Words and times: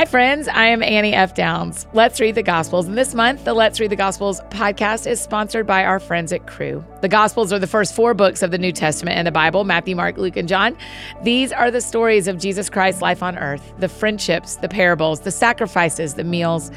Hi, 0.00 0.06
friends. 0.06 0.48
I 0.48 0.68
am 0.68 0.82
Annie 0.82 1.12
F. 1.12 1.34
Downs. 1.34 1.86
Let's 1.92 2.20
read 2.20 2.34
the 2.34 2.42
Gospels. 2.42 2.88
And 2.88 2.96
this 2.96 3.14
month, 3.14 3.44
the 3.44 3.52
Let's 3.52 3.78
Read 3.80 3.90
the 3.90 3.96
Gospels 3.96 4.40
podcast 4.48 5.06
is 5.06 5.20
sponsored 5.20 5.66
by 5.66 5.84
our 5.84 6.00
friends 6.00 6.32
at 6.32 6.46
Cru. 6.46 6.82
The 7.02 7.08
Gospels 7.08 7.52
are 7.52 7.58
the 7.58 7.66
first 7.66 7.94
four 7.94 8.14
books 8.14 8.42
of 8.42 8.50
the 8.50 8.56
New 8.56 8.72
Testament 8.72 9.18
in 9.18 9.26
the 9.26 9.30
Bible 9.30 9.64
Matthew, 9.64 9.94
Mark, 9.94 10.16
Luke, 10.16 10.38
and 10.38 10.48
John. 10.48 10.74
These 11.22 11.52
are 11.52 11.70
the 11.70 11.82
stories 11.82 12.28
of 12.28 12.38
Jesus 12.38 12.70
Christ's 12.70 13.02
life 13.02 13.22
on 13.22 13.36
earth 13.36 13.74
the 13.78 13.90
friendships, 13.90 14.56
the 14.56 14.70
parables, 14.70 15.20
the 15.20 15.30
sacrifices, 15.30 16.14
the 16.14 16.24
meals, 16.24 16.70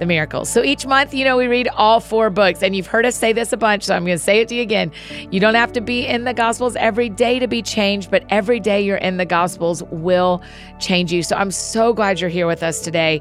the 0.00 0.06
miracles. 0.06 0.48
So 0.48 0.64
each 0.64 0.86
month, 0.86 1.14
you 1.14 1.24
know, 1.24 1.36
we 1.36 1.46
read 1.46 1.68
all 1.68 2.00
four 2.00 2.30
books. 2.30 2.62
And 2.62 2.74
you've 2.74 2.88
heard 2.88 3.06
us 3.06 3.14
say 3.14 3.32
this 3.32 3.52
a 3.52 3.56
bunch, 3.56 3.84
so 3.84 3.94
I'm 3.94 4.04
going 4.04 4.18
to 4.18 4.22
say 4.22 4.40
it 4.40 4.48
to 4.48 4.56
you 4.56 4.62
again. 4.62 4.90
You 5.30 5.38
don't 5.38 5.54
have 5.54 5.72
to 5.74 5.80
be 5.80 6.06
in 6.06 6.24
the 6.24 6.34
Gospels 6.34 6.74
every 6.76 7.08
day 7.08 7.38
to 7.38 7.46
be 7.46 7.62
changed, 7.62 8.10
but 8.10 8.24
every 8.30 8.58
day 8.58 8.80
you're 8.80 8.96
in 8.96 9.18
the 9.18 9.26
Gospels 9.26 9.82
will 9.84 10.42
change 10.80 11.12
you. 11.12 11.22
So 11.22 11.36
I'm 11.36 11.50
so 11.50 11.92
glad 11.92 12.20
you're 12.20 12.30
here 12.30 12.46
with 12.46 12.62
us 12.62 12.80
today. 12.80 13.20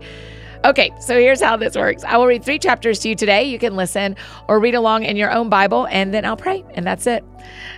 Okay, 0.66 0.92
so 1.00 1.18
here's 1.18 1.42
how 1.42 1.56
this 1.56 1.78
works. 1.78 2.04
I 2.04 2.18
will 2.18 2.28
read 2.28 2.44
three 2.44 2.60
chapters 2.60 3.00
to 3.00 3.10
you 3.10 3.16
today. 3.16 3.44
You 3.44 3.58
can 3.58 3.78
listen 3.78 4.18
or 4.50 4.60
read 4.60 4.76
along 4.76 5.04
in 5.04 5.16
your 5.16 5.32
own 5.32 5.48
Bible, 5.48 5.88
and 5.90 6.14
then 6.14 6.26
I'll 6.26 6.36
pray, 6.36 6.66
and 6.74 6.86
that's 6.86 7.08
it. 7.08 7.24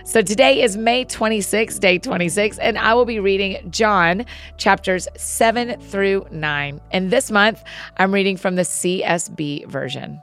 So 0.04 0.20
today 0.20 0.60
is 0.62 0.76
May 0.76 1.04
26, 1.04 1.78
day 1.78 1.98
26, 1.98 2.58
and 2.58 2.76
I 2.76 2.94
will 2.94 3.04
be 3.04 3.20
reading 3.20 3.70
John 3.70 4.26
chapters 4.56 5.06
7 5.16 5.80
through 5.80 6.26
9. 6.32 6.80
And 6.90 7.12
this 7.12 7.30
month, 7.30 7.62
I'm 7.98 8.12
reading 8.12 8.36
from 8.36 8.56
the 8.56 8.62
CSB 8.62 9.68
version. 9.68 10.20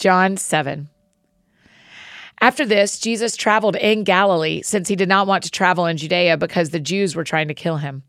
John 0.00 0.36
7. 0.36 0.88
After 2.40 2.66
this, 2.66 2.98
Jesus 2.98 3.36
traveled 3.36 3.76
in 3.76 4.02
Galilee 4.02 4.62
since 4.62 4.88
he 4.88 4.96
did 4.96 5.08
not 5.08 5.28
want 5.28 5.44
to 5.44 5.50
travel 5.50 5.86
in 5.86 5.96
Judea 5.96 6.38
because 6.38 6.70
the 6.70 6.80
Jews 6.80 7.14
were 7.14 7.22
trying 7.22 7.46
to 7.46 7.54
kill 7.54 7.76
him. 7.76 8.02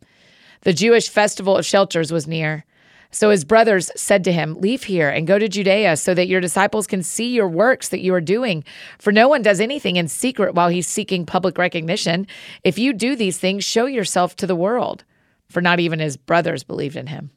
The 0.65 0.73
Jewish 0.73 1.09
festival 1.09 1.55
of 1.55 1.65
shelters 1.65 2.11
was 2.11 2.27
near. 2.27 2.65
So 3.11 3.30
his 3.30 3.45
brothers 3.45 3.91
said 3.95 4.23
to 4.23 4.33
him, 4.33 4.55
Leave 4.55 4.83
here 4.85 5.09
and 5.09 5.27
go 5.27 5.38
to 5.38 5.47
Judea 5.47 5.95
so 5.95 6.16
that 6.16 6.27
your 6.27 6.41
disciples 6.41 6.88
can 6.88 7.03
see 7.03 7.33
your 7.33 7.47
works 7.47 7.89
that 7.89 8.02
you 8.02 8.13
are 8.16 8.19
doing. 8.19 8.63
For 8.97 9.13
no 9.13 9.27
one 9.27 9.44
does 9.44 9.59
anything 9.59 9.95
in 9.95 10.07
secret 10.07 10.55
while 10.55 10.69
he's 10.69 10.88
seeking 10.88 11.23
public 11.23 11.59
recognition. 11.59 12.25
If 12.63 12.80
you 12.80 12.94
do 12.94 13.16
these 13.16 13.38
things, 13.38 13.63
show 13.63 13.85
yourself 13.85 14.35
to 14.38 14.47
the 14.47 14.55
world. 14.55 15.03
For 15.49 15.61
not 15.61 15.80
even 15.80 15.99
his 15.99 16.17
brothers 16.17 16.63
believed 16.63 16.95
in 16.95 17.07
him. 17.07 17.29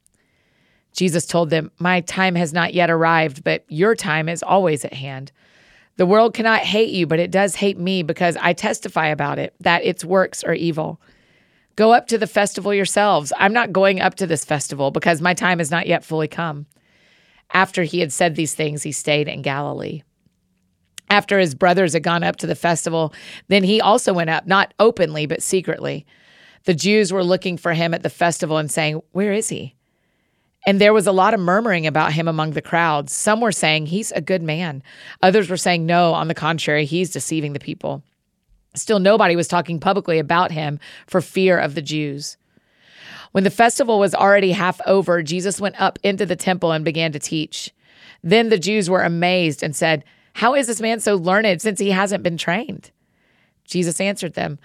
Jesus 0.95 1.27
told 1.27 1.51
them, 1.51 1.71
My 1.79 2.01
time 2.01 2.35
has 2.35 2.55
not 2.55 2.73
yet 2.73 2.89
arrived, 2.89 3.45
but 3.45 3.63
your 3.69 3.95
time 3.95 4.31
is 4.31 4.43
always 4.43 4.87
at 4.87 4.95
hand. 4.95 5.33
The 5.97 6.07
world 6.07 6.33
cannot 6.33 6.61
hate 6.61 6.91
you, 6.91 7.07
but 7.07 7.21
it 7.21 7.31
does 7.31 7.57
hate 7.57 7.79
me 7.79 8.03
because 8.03 8.39
I 8.39 8.55
testify 8.55 9.09
about 9.09 9.39
it, 9.39 9.55
that 9.61 9.85
its 9.85 10.03
works 10.03 10.43
are 10.45 10.55
evil. 10.55 10.99
Go 11.79 11.93
up 11.93 12.09
to 12.09 12.19
the 12.19 12.27
festival 12.27 12.75
yourselves. 12.75 13.33
I'm 13.37 13.53
not 13.53 13.71
going 13.71 14.01
up 14.01 14.17
to 14.17 14.27
this 14.27 14.45
festival 14.45 14.91
because 14.91 15.23
my 15.23 15.33
time 15.33 15.61
has 15.61 15.71
not 15.71 15.87
yet 15.87 16.05
fully 16.05 16.27
come. 16.27 16.67
After 17.53 17.85
he 17.85 18.01
had 18.01 18.13
said 18.13 18.35
these 18.35 18.53
things, 18.53 18.83
he 18.83 18.91
stayed 18.91 19.29
in 19.29 19.43
Galilee. 19.43 20.03
After 21.09 21.39
his 21.39 21.55
brothers 21.55 21.93
had 21.93 22.03
gone 22.03 22.25
up 22.25 22.35
to 22.39 22.49
the 22.49 22.57
festival, 22.57 23.15
then 23.47 23.63
he 23.63 23.81
also 23.81 24.13
went 24.13 24.29
up, 24.29 24.45
not 24.45 24.75
openly, 24.81 25.27
but 25.27 25.41
secretly. 25.41 26.05
The 26.65 26.75
Jews 26.75 27.13
were 27.13 27.23
looking 27.23 27.57
for 27.57 27.75
him 27.75 27.95
at 27.95 28.03
the 28.03 28.11
festival 28.11 28.59
and 28.59 28.69
saying, 28.69 29.01
Where 29.13 29.33
is 29.33 29.49
he? 29.49 29.77
And 30.67 30.81
there 30.81 30.93
was 30.93 31.07
a 31.07 31.13
lot 31.13 31.33
of 31.33 31.39
murmuring 31.39 31.87
about 31.87 32.13
him 32.13 32.27
among 32.27 32.55
the 32.55 32.61
crowds. 32.61 33.13
Some 33.13 33.41
were 33.41 33.53
saying, 33.53 33.87
He's 33.87 34.11
a 34.11 34.21
good 34.21 34.43
man. 34.43 34.83
Others 35.23 35.49
were 35.49 35.57
saying, 35.57 35.87
No, 35.87 36.13
on 36.13 36.27
the 36.27 36.35
contrary, 36.35 36.87
he's 36.87 37.11
deceiving 37.11 37.53
the 37.53 37.61
people. 37.61 38.03
Still, 38.75 39.01
nobody 39.01 39.37
was 39.37 39.49
talking 39.49 39.81
publicly 39.81 40.19
about 40.19 40.53
him 40.53 40.79
for 41.07 41.21
fear 41.21 41.59
of 41.59 41.75
the 41.75 41.83
Jews. 41.83 42.37
When 43.33 43.45
the 43.45 43.51
festival 43.51 43.99
was 43.99 44.15
already 44.15 44.53
half 44.53 44.81
over, 44.87 45.23
Jesus 45.23 45.61
went 45.61 45.81
up 45.81 45.99
into 46.03 46.25
the 46.25 46.37
temple 46.37 46.73
and 46.73 46.85
began 46.85 47.13
to 47.13 47.19
teach. 47.19 47.73
Then 48.23 48.49
the 48.49 48.59
Jews 48.59 48.89
were 48.89 49.03
amazed 49.03 49.63
and 49.63 49.77
said, 49.77 50.05
How 50.35 50.55
is 50.55 50.67
this 50.67 50.81
man 50.81 51.01
so 51.01 51.15
learned 51.15 51.61
since 51.61 51.79
he 51.79 51.91
hasn't 51.91 52.23
been 52.23 52.39
trained? 52.39 52.91
Jesus 53.65 54.01
answered 54.01 54.35
them, 54.35 54.59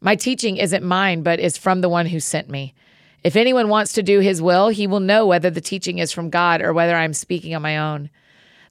My 0.00 0.16
teaching 0.16 0.58
isn't 0.58 0.84
mine, 0.84 1.22
but 1.22 1.40
is 1.40 1.56
from 1.56 1.80
the 1.80 1.88
one 1.88 2.06
who 2.06 2.20
sent 2.20 2.48
me. 2.48 2.74
If 3.22 3.36
anyone 3.36 3.68
wants 3.68 3.92
to 3.94 4.02
do 4.02 4.20
his 4.20 4.40
will, 4.40 4.68
he 4.68 4.86
will 4.86 5.00
know 5.00 5.26
whether 5.26 5.50
the 5.50 5.60
teaching 5.60 5.98
is 5.98 6.12
from 6.12 6.30
God 6.30 6.62
or 6.62 6.72
whether 6.72 6.96
I'm 6.96 7.12
speaking 7.12 7.54
on 7.54 7.62
my 7.62 7.78
own. 7.78 8.10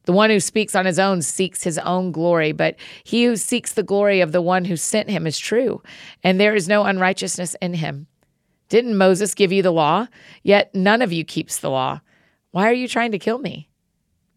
The 0.05 0.13
one 0.13 0.29
who 0.29 0.39
speaks 0.39 0.75
on 0.75 0.85
his 0.85 0.97
own 0.97 1.21
seeks 1.21 1.63
his 1.63 1.77
own 1.79 2.11
glory, 2.11 2.51
but 2.51 2.75
he 3.03 3.25
who 3.25 3.35
seeks 3.35 3.73
the 3.73 3.83
glory 3.83 4.21
of 4.21 4.31
the 4.31 4.41
one 4.41 4.65
who 4.65 4.75
sent 4.75 5.09
him 5.09 5.27
is 5.27 5.37
true, 5.37 5.83
and 6.23 6.39
there 6.39 6.55
is 6.55 6.67
no 6.67 6.85
unrighteousness 6.85 7.55
in 7.61 7.75
him. 7.75 8.07
Didn't 8.69 8.97
Moses 8.97 9.33
give 9.33 9.51
you 9.51 9.61
the 9.61 9.71
law? 9.71 10.07
Yet 10.43 10.73
none 10.73 11.01
of 11.01 11.11
you 11.11 11.23
keeps 11.25 11.59
the 11.59 11.69
law. 11.69 12.01
Why 12.51 12.69
are 12.69 12.73
you 12.73 12.87
trying 12.87 13.11
to 13.11 13.19
kill 13.19 13.39
me? 13.39 13.69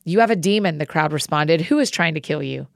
You 0.05 0.21
have 0.21 0.31
a 0.31 0.37
demon, 0.37 0.79
the 0.79 0.87
crowd 0.87 1.13
responded. 1.13 1.63
Who 1.63 1.79
is 1.79 1.91
trying 1.91 2.15
to 2.15 2.21
kill 2.21 2.43
you? 2.43 2.67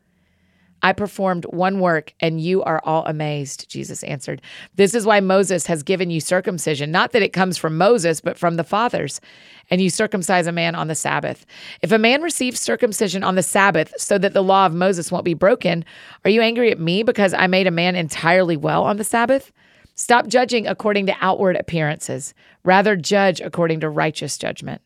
I 0.86 0.92
performed 0.92 1.46
one 1.46 1.80
work, 1.80 2.14
and 2.20 2.40
you 2.40 2.62
are 2.62 2.80
all 2.84 3.04
amazed, 3.06 3.68
Jesus 3.68 4.04
answered. 4.04 4.40
This 4.76 4.94
is 4.94 5.04
why 5.04 5.18
Moses 5.18 5.66
has 5.66 5.82
given 5.82 6.10
you 6.10 6.20
circumcision, 6.20 6.92
not 6.92 7.10
that 7.10 7.22
it 7.22 7.32
comes 7.32 7.58
from 7.58 7.76
Moses, 7.76 8.20
but 8.20 8.38
from 8.38 8.54
the 8.54 8.62
fathers. 8.62 9.20
And 9.68 9.80
you 9.80 9.90
circumcise 9.90 10.46
a 10.46 10.52
man 10.52 10.76
on 10.76 10.86
the 10.86 10.94
Sabbath. 10.94 11.44
If 11.82 11.90
a 11.90 11.98
man 11.98 12.22
receives 12.22 12.60
circumcision 12.60 13.24
on 13.24 13.34
the 13.34 13.42
Sabbath 13.42 13.94
so 13.98 14.16
that 14.16 14.32
the 14.32 14.44
law 14.44 14.64
of 14.64 14.74
Moses 14.74 15.10
won't 15.10 15.24
be 15.24 15.34
broken, 15.34 15.84
are 16.24 16.30
you 16.30 16.40
angry 16.40 16.70
at 16.70 16.78
me 16.78 17.02
because 17.02 17.34
I 17.34 17.48
made 17.48 17.66
a 17.66 17.72
man 17.72 17.96
entirely 17.96 18.56
well 18.56 18.84
on 18.84 18.96
the 18.96 19.02
Sabbath? 19.02 19.50
Stop 19.96 20.28
judging 20.28 20.68
according 20.68 21.06
to 21.06 21.16
outward 21.20 21.56
appearances, 21.56 22.32
rather, 22.62 22.94
judge 22.94 23.40
according 23.40 23.80
to 23.80 23.90
righteous 23.90 24.38
judgment. 24.38 24.82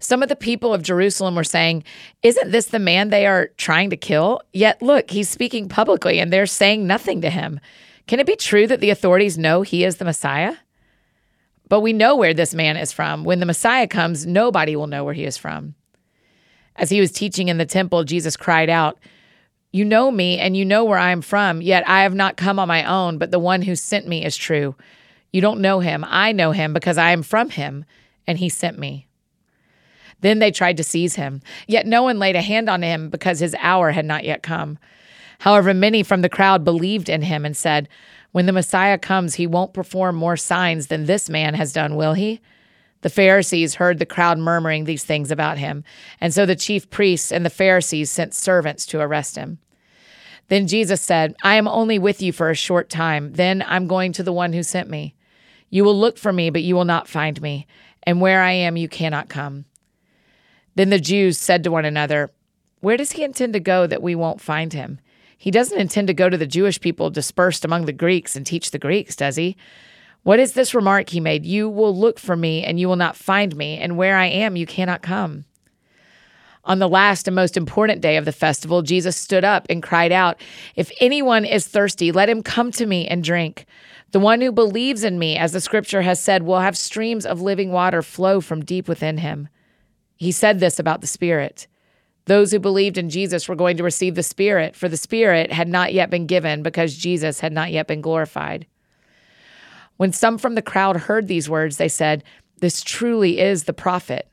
Some 0.00 0.22
of 0.22 0.28
the 0.28 0.36
people 0.36 0.72
of 0.72 0.82
Jerusalem 0.82 1.34
were 1.34 1.44
saying, 1.44 1.84
Isn't 2.22 2.52
this 2.52 2.66
the 2.66 2.78
man 2.78 3.10
they 3.10 3.26
are 3.26 3.48
trying 3.56 3.90
to 3.90 3.96
kill? 3.96 4.40
Yet 4.52 4.80
look, 4.80 5.10
he's 5.10 5.28
speaking 5.28 5.68
publicly 5.68 6.18
and 6.20 6.32
they're 6.32 6.46
saying 6.46 6.86
nothing 6.86 7.20
to 7.22 7.30
him. 7.30 7.60
Can 8.06 8.20
it 8.20 8.26
be 8.26 8.36
true 8.36 8.66
that 8.66 8.80
the 8.80 8.90
authorities 8.90 9.36
know 9.36 9.62
he 9.62 9.84
is 9.84 9.96
the 9.96 10.04
Messiah? 10.04 10.56
But 11.68 11.80
we 11.80 11.92
know 11.92 12.16
where 12.16 12.32
this 12.32 12.54
man 12.54 12.76
is 12.76 12.92
from. 12.92 13.24
When 13.24 13.40
the 13.40 13.46
Messiah 13.46 13.86
comes, 13.86 14.26
nobody 14.26 14.74
will 14.74 14.86
know 14.86 15.04
where 15.04 15.14
he 15.14 15.24
is 15.24 15.36
from. 15.36 15.74
As 16.76 16.90
he 16.90 17.00
was 17.00 17.12
teaching 17.12 17.48
in 17.48 17.58
the 17.58 17.66
temple, 17.66 18.04
Jesus 18.04 18.36
cried 18.36 18.70
out, 18.70 18.98
You 19.72 19.84
know 19.84 20.10
me, 20.10 20.38
and 20.38 20.56
you 20.56 20.64
know 20.64 20.84
where 20.84 20.98
I 20.98 21.10
am 21.10 21.20
from, 21.20 21.60
yet 21.60 21.86
I 21.86 22.02
have 22.02 22.14
not 22.14 22.36
come 22.36 22.58
on 22.58 22.68
my 22.68 22.84
own, 22.84 23.18
but 23.18 23.30
the 23.30 23.38
one 23.38 23.62
who 23.62 23.74
sent 23.76 24.06
me 24.06 24.24
is 24.24 24.36
true. 24.36 24.76
You 25.32 25.40
don't 25.40 25.60
know 25.60 25.80
him. 25.80 26.06
I 26.08 26.32
know 26.32 26.52
him 26.52 26.72
because 26.72 26.96
I 26.96 27.10
am 27.10 27.22
from 27.22 27.50
him, 27.50 27.84
and 28.26 28.38
he 28.38 28.48
sent 28.48 28.78
me. 28.78 29.07
Then 30.20 30.38
they 30.38 30.50
tried 30.50 30.76
to 30.78 30.84
seize 30.84 31.14
him, 31.14 31.40
yet 31.66 31.86
no 31.86 32.02
one 32.02 32.18
laid 32.18 32.36
a 32.36 32.42
hand 32.42 32.68
on 32.68 32.82
him 32.82 33.08
because 33.08 33.38
his 33.38 33.54
hour 33.60 33.92
had 33.92 34.04
not 34.04 34.24
yet 34.24 34.42
come. 34.42 34.78
However, 35.40 35.72
many 35.72 36.02
from 36.02 36.22
the 36.22 36.28
crowd 36.28 36.64
believed 36.64 37.08
in 37.08 37.22
him 37.22 37.44
and 37.44 37.56
said, 37.56 37.88
When 38.32 38.46
the 38.46 38.52
Messiah 38.52 38.98
comes, 38.98 39.34
he 39.34 39.46
won't 39.46 39.74
perform 39.74 40.16
more 40.16 40.36
signs 40.36 40.88
than 40.88 41.06
this 41.06 41.30
man 41.30 41.54
has 41.54 41.72
done, 41.72 41.94
will 41.94 42.14
he? 42.14 42.40
The 43.02 43.10
Pharisees 43.10 43.76
heard 43.76 44.00
the 44.00 44.06
crowd 44.06 44.38
murmuring 44.38 44.84
these 44.84 45.04
things 45.04 45.30
about 45.30 45.58
him, 45.58 45.84
and 46.20 46.34
so 46.34 46.44
the 46.44 46.56
chief 46.56 46.90
priests 46.90 47.30
and 47.30 47.46
the 47.46 47.50
Pharisees 47.50 48.10
sent 48.10 48.34
servants 48.34 48.86
to 48.86 49.00
arrest 49.00 49.36
him. 49.36 49.58
Then 50.48 50.66
Jesus 50.66 51.00
said, 51.00 51.36
I 51.44 51.54
am 51.54 51.68
only 51.68 51.98
with 51.98 52.20
you 52.20 52.32
for 52.32 52.50
a 52.50 52.56
short 52.56 52.90
time. 52.90 53.34
Then 53.34 53.62
I'm 53.66 53.86
going 53.86 54.12
to 54.14 54.22
the 54.22 54.32
one 54.32 54.52
who 54.52 54.62
sent 54.62 54.90
me. 54.90 55.14
You 55.70 55.84
will 55.84 55.98
look 55.98 56.18
for 56.18 56.32
me, 56.32 56.50
but 56.50 56.62
you 56.62 56.74
will 56.74 56.86
not 56.86 57.06
find 57.06 57.40
me, 57.40 57.68
and 58.02 58.20
where 58.20 58.42
I 58.42 58.52
am, 58.52 58.76
you 58.76 58.88
cannot 58.88 59.28
come. 59.28 59.66
Then 60.78 60.90
the 60.90 61.00
Jews 61.00 61.38
said 61.38 61.64
to 61.64 61.72
one 61.72 61.84
another, 61.84 62.30
Where 62.78 62.96
does 62.96 63.10
he 63.10 63.24
intend 63.24 63.52
to 63.54 63.58
go 63.58 63.88
that 63.88 64.00
we 64.00 64.14
won't 64.14 64.40
find 64.40 64.72
him? 64.72 65.00
He 65.36 65.50
doesn't 65.50 65.76
intend 65.76 66.06
to 66.06 66.14
go 66.14 66.28
to 66.28 66.36
the 66.36 66.46
Jewish 66.46 66.80
people 66.80 67.10
dispersed 67.10 67.64
among 67.64 67.86
the 67.86 67.92
Greeks 67.92 68.36
and 68.36 68.46
teach 68.46 68.70
the 68.70 68.78
Greeks, 68.78 69.16
does 69.16 69.34
he? 69.34 69.56
What 70.22 70.38
is 70.38 70.52
this 70.52 70.76
remark 70.76 71.10
he 71.10 71.18
made? 71.18 71.44
You 71.44 71.68
will 71.68 71.92
look 71.98 72.20
for 72.20 72.36
me 72.36 72.62
and 72.62 72.78
you 72.78 72.86
will 72.86 72.94
not 72.94 73.16
find 73.16 73.56
me, 73.56 73.76
and 73.76 73.96
where 73.96 74.16
I 74.16 74.26
am, 74.26 74.54
you 74.54 74.66
cannot 74.66 75.02
come. 75.02 75.46
On 76.62 76.78
the 76.78 76.88
last 76.88 77.26
and 77.26 77.34
most 77.34 77.56
important 77.56 78.00
day 78.00 78.16
of 78.16 78.24
the 78.24 78.30
festival, 78.30 78.82
Jesus 78.82 79.16
stood 79.16 79.42
up 79.42 79.66
and 79.68 79.82
cried 79.82 80.12
out, 80.12 80.40
If 80.76 80.92
anyone 81.00 81.44
is 81.44 81.66
thirsty, 81.66 82.12
let 82.12 82.28
him 82.28 82.40
come 82.40 82.70
to 82.70 82.86
me 82.86 83.08
and 83.08 83.24
drink. 83.24 83.66
The 84.12 84.20
one 84.20 84.40
who 84.40 84.52
believes 84.52 85.02
in 85.02 85.18
me, 85.18 85.36
as 85.36 85.50
the 85.50 85.60
scripture 85.60 86.02
has 86.02 86.22
said, 86.22 86.44
will 86.44 86.60
have 86.60 86.78
streams 86.78 87.26
of 87.26 87.42
living 87.42 87.72
water 87.72 88.00
flow 88.00 88.40
from 88.40 88.64
deep 88.64 88.86
within 88.86 89.18
him. 89.18 89.48
He 90.18 90.32
said 90.32 90.58
this 90.60 90.78
about 90.78 91.00
the 91.00 91.06
Spirit. 91.06 91.66
Those 92.26 92.50
who 92.50 92.58
believed 92.58 92.98
in 92.98 93.08
Jesus 93.08 93.48
were 93.48 93.54
going 93.54 93.78
to 93.78 93.84
receive 93.84 94.14
the 94.14 94.22
Spirit, 94.22 94.76
for 94.76 94.88
the 94.88 94.96
Spirit 94.96 95.50
had 95.50 95.68
not 95.68 95.94
yet 95.94 96.10
been 96.10 96.26
given 96.26 96.62
because 96.62 96.94
Jesus 96.96 97.40
had 97.40 97.52
not 97.52 97.70
yet 97.70 97.86
been 97.86 98.02
glorified. 98.02 98.66
When 99.96 100.12
some 100.12 100.36
from 100.36 100.54
the 100.54 100.62
crowd 100.62 100.96
heard 100.96 101.26
these 101.26 101.48
words, 101.48 101.76
they 101.76 101.88
said, 101.88 102.22
This 102.58 102.82
truly 102.82 103.38
is 103.38 103.64
the 103.64 103.72
prophet. 103.72 104.28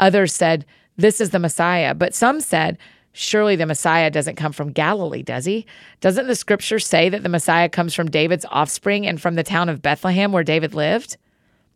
Others 0.00 0.34
said, 0.34 0.66
This 0.96 1.20
is 1.20 1.30
the 1.30 1.38
Messiah. 1.38 1.94
But 1.94 2.14
some 2.14 2.40
said, 2.40 2.78
Surely 3.12 3.56
the 3.56 3.66
Messiah 3.66 4.10
doesn't 4.10 4.36
come 4.36 4.52
from 4.52 4.72
Galilee, 4.72 5.22
does 5.22 5.44
he? 5.44 5.66
Doesn't 6.00 6.28
the 6.28 6.36
scripture 6.36 6.78
say 6.78 7.08
that 7.08 7.22
the 7.22 7.28
Messiah 7.28 7.68
comes 7.68 7.94
from 7.94 8.10
David's 8.10 8.46
offspring 8.50 9.06
and 9.06 9.20
from 9.20 9.34
the 9.34 9.42
town 9.42 9.68
of 9.68 9.82
Bethlehem 9.82 10.32
where 10.32 10.44
David 10.44 10.74
lived? 10.74 11.16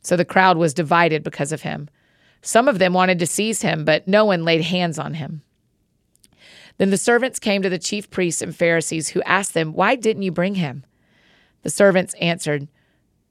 So 0.01 0.17
the 0.17 0.25
crowd 0.25 0.57
was 0.57 0.75
divided 0.75 1.23
because 1.23 1.53
of 1.53 1.63
him. 1.63 1.89
Some 2.45 2.69
of 2.69 2.79
them 2.79 2.93
wanted 2.93 3.19
to 3.21 3.27
seize 3.27 3.63
him, 3.63 3.87
but 3.87 4.07
no 4.07 4.27
one 4.27 4.45
laid 4.45 4.61
hands 4.61 4.99
on 4.99 5.15
him. 5.15 5.41
Then 6.77 6.91
the 6.91 6.99
servants 6.99 7.39
came 7.39 7.63
to 7.63 7.71
the 7.71 7.79
chief 7.79 8.11
priests 8.11 8.43
and 8.43 8.55
Pharisees, 8.55 9.09
who 9.09 9.23
asked 9.23 9.55
them, 9.55 9.73
Why 9.73 9.97
didn't 9.97 10.25
you 10.25 10.31
bring 10.31 10.57
him? 10.57 10.85
The 11.63 11.71
servants 11.71 12.15
answered, 12.21 12.69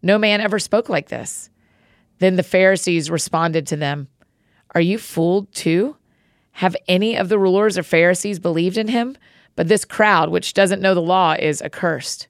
No 0.02 0.18
man 0.18 0.42
ever 0.42 0.58
spoke 0.58 0.90
like 0.90 1.10
this. 1.10 1.52
Then 2.18 2.38
the 2.38 2.44
Pharisees 2.44 3.12
responded 3.12 3.68
to 3.68 3.76
them, 3.76 4.08
Are 4.74 4.82
you 4.82 4.98
fooled 4.98 5.54
too? 5.54 5.96
Have 6.54 6.76
any 6.88 7.16
of 7.16 7.30
the 7.30 7.38
rulers 7.38 7.78
or 7.78 7.84
Pharisees 7.84 8.40
believed 8.40 8.80
in 8.80 8.88
him? 8.88 9.16
But 9.56 9.68
this 9.68 9.86
crowd, 9.86 10.30
which 10.30 10.56
doesn't 10.56 10.82
know 10.82 10.96
the 10.96 11.02
law, 11.02 11.36
is 11.38 11.62
accursed. 11.62 12.28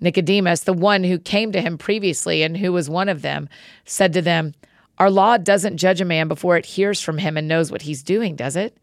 Nicodemus, 0.00 0.60
the 0.60 0.74
one 0.74 1.04
who 1.04 1.18
came 1.18 1.50
to 1.52 1.62
him 1.62 1.78
previously 1.78 2.42
and 2.42 2.58
who 2.58 2.74
was 2.74 2.90
one 2.90 3.08
of 3.08 3.22
them, 3.22 3.48
said 3.86 4.12
to 4.12 4.20
them, 4.20 4.52
Our 4.98 5.10
law 5.10 5.36
doesn't 5.36 5.78
judge 5.78 6.00
a 6.00 6.04
man 6.04 6.28
before 6.28 6.56
it 6.56 6.66
hears 6.66 7.00
from 7.00 7.18
him 7.18 7.36
and 7.36 7.48
knows 7.48 7.72
what 7.72 7.82
he's 7.82 8.02
doing, 8.02 8.36
does 8.36 8.56
it? 8.56 8.76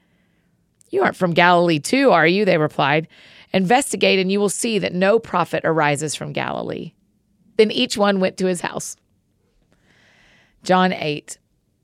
You 0.90 1.04
aren't 1.04 1.16
from 1.16 1.34
Galilee, 1.34 1.80
too, 1.80 2.12
are 2.12 2.28
you? 2.28 2.44
They 2.44 2.58
replied. 2.58 3.08
Investigate, 3.54 4.20
and 4.20 4.32
you 4.32 4.40
will 4.40 4.50
see 4.50 4.80
that 4.80 4.94
no 4.94 5.20
prophet 5.20 5.62
arises 5.64 6.16
from 6.16 6.34
Galilee. 6.34 6.94
Then 7.58 7.72
each 7.72 7.98
one 7.98 8.20
went 8.20 8.38
to 8.38 8.46
his 8.46 8.62
house. 8.62 8.98
John 10.64 10.94
8. 10.94 11.38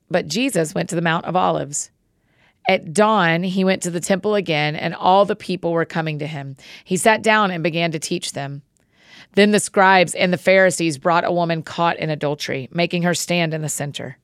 But 0.09 0.27
Jesus 0.27 0.75
went 0.75 0.89
to 0.89 0.95
the 0.95 1.01
Mount 1.01 1.25
of 1.25 1.35
Olives. 1.35 1.91
At 2.69 2.94
dawn, 2.94 3.44
he 3.44 3.63
went 3.63 3.81
to 3.83 3.91
the 3.91 4.01
temple 4.01 4.35
again, 4.35 4.75
and 4.75 4.94
all 4.94 5.23
the 5.23 5.35
people 5.35 5.71
were 5.71 5.85
coming 5.85 6.19
to 6.19 6.27
him. 6.27 6.57
He 6.83 6.97
sat 6.97 7.23
down 7.23 7.50
and 7.50 7.63
began 7.63 7.91
to 7.94 8.00
teach 8.00 8.33
them. 8.33 8.62
Then 9.34 9.52
the 9.52 9.60
scribes 9.60 10.16
and 10.16 10.31
the 10.31 10.38
Pharisees 10.38 10.98
brought 10.98 11.25
a 11.25 11.31
woman 11.31 11.64
caught 11.64 11.98
in 11.98 12.10
adultery, 12.10 12.69
making 12.72 13.04
her 13.04 13.14
stand 13.14 13.54
in 13.54 13.62
the 13.62 13.69
center. 13.69 14.18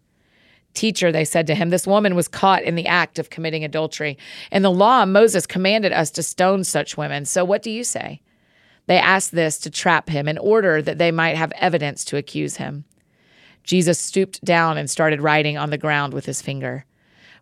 Teacher, 0.74 1.12
they 1.12 1.26
said 1.26 1.46
to 1.48 1.56
him, 1.56 1.70
this 1.70 1.86
woman 1.86 2.16
was 2.16 2.28
caught 2.28 2.64
in 2.64 2.76
the 2.76 2.88
act 2.88 3.20
of 3.20 3.30
committing 3.30 3.64
adultery. 3.64 4.18
And 4.52 4.66
the 4.66 4.72
law, 4.72 5.06
Moses 5.06 5.46
commanded 5.46 5.92
us 5.92 6.10
to 6.12 6.24
stone 6.24 6.64
such 6.64 6.98
women. 6.98 7.26
So 7.26 7.46
what 7.46 7.62
do 7.62 7.70
you 7.70 7.84
say? 7.84 8.22
They 8.88 8.98
asked 8.98 9.32
this 9.32 9.58
to 9.60 9.70
trap 9.70 10.10
him 10.10 10.28
in 10.28 10.38
order 10.38 10.82
that 10.82 10.98
they 10.98 11.12
might 11.12 11.38
have 11.38 11.54
evidence 11.58 12.04
to 12.06 12.18
accuse 12.18 12.58
him. 12.58 12.86
Jesus 13.64 14.00
stooped 14.00 14.44
down 14.44 14.78
and 14.78 14.90
started 14.90 15.22
writing 15.22 15.58
on 15.58 15.70
the 15.70 15.78
ground 15.78 16.14
with 16.14 16.26
his 16.26 16.42
finger. 16.42 16.86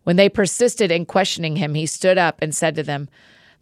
When 0.04 0.16
they 0.16 0.28
persisted 0.28 0.92
in 0.92 1.06
questioning 1.06 1.56
him, 1.56 1.74
he 1.74 1.86
stood 1.86 2.18
up 2.18 2.40
and 2.42 2.54
said 2.54 2.74
to 2.76 2.82
them, 2.82 3.08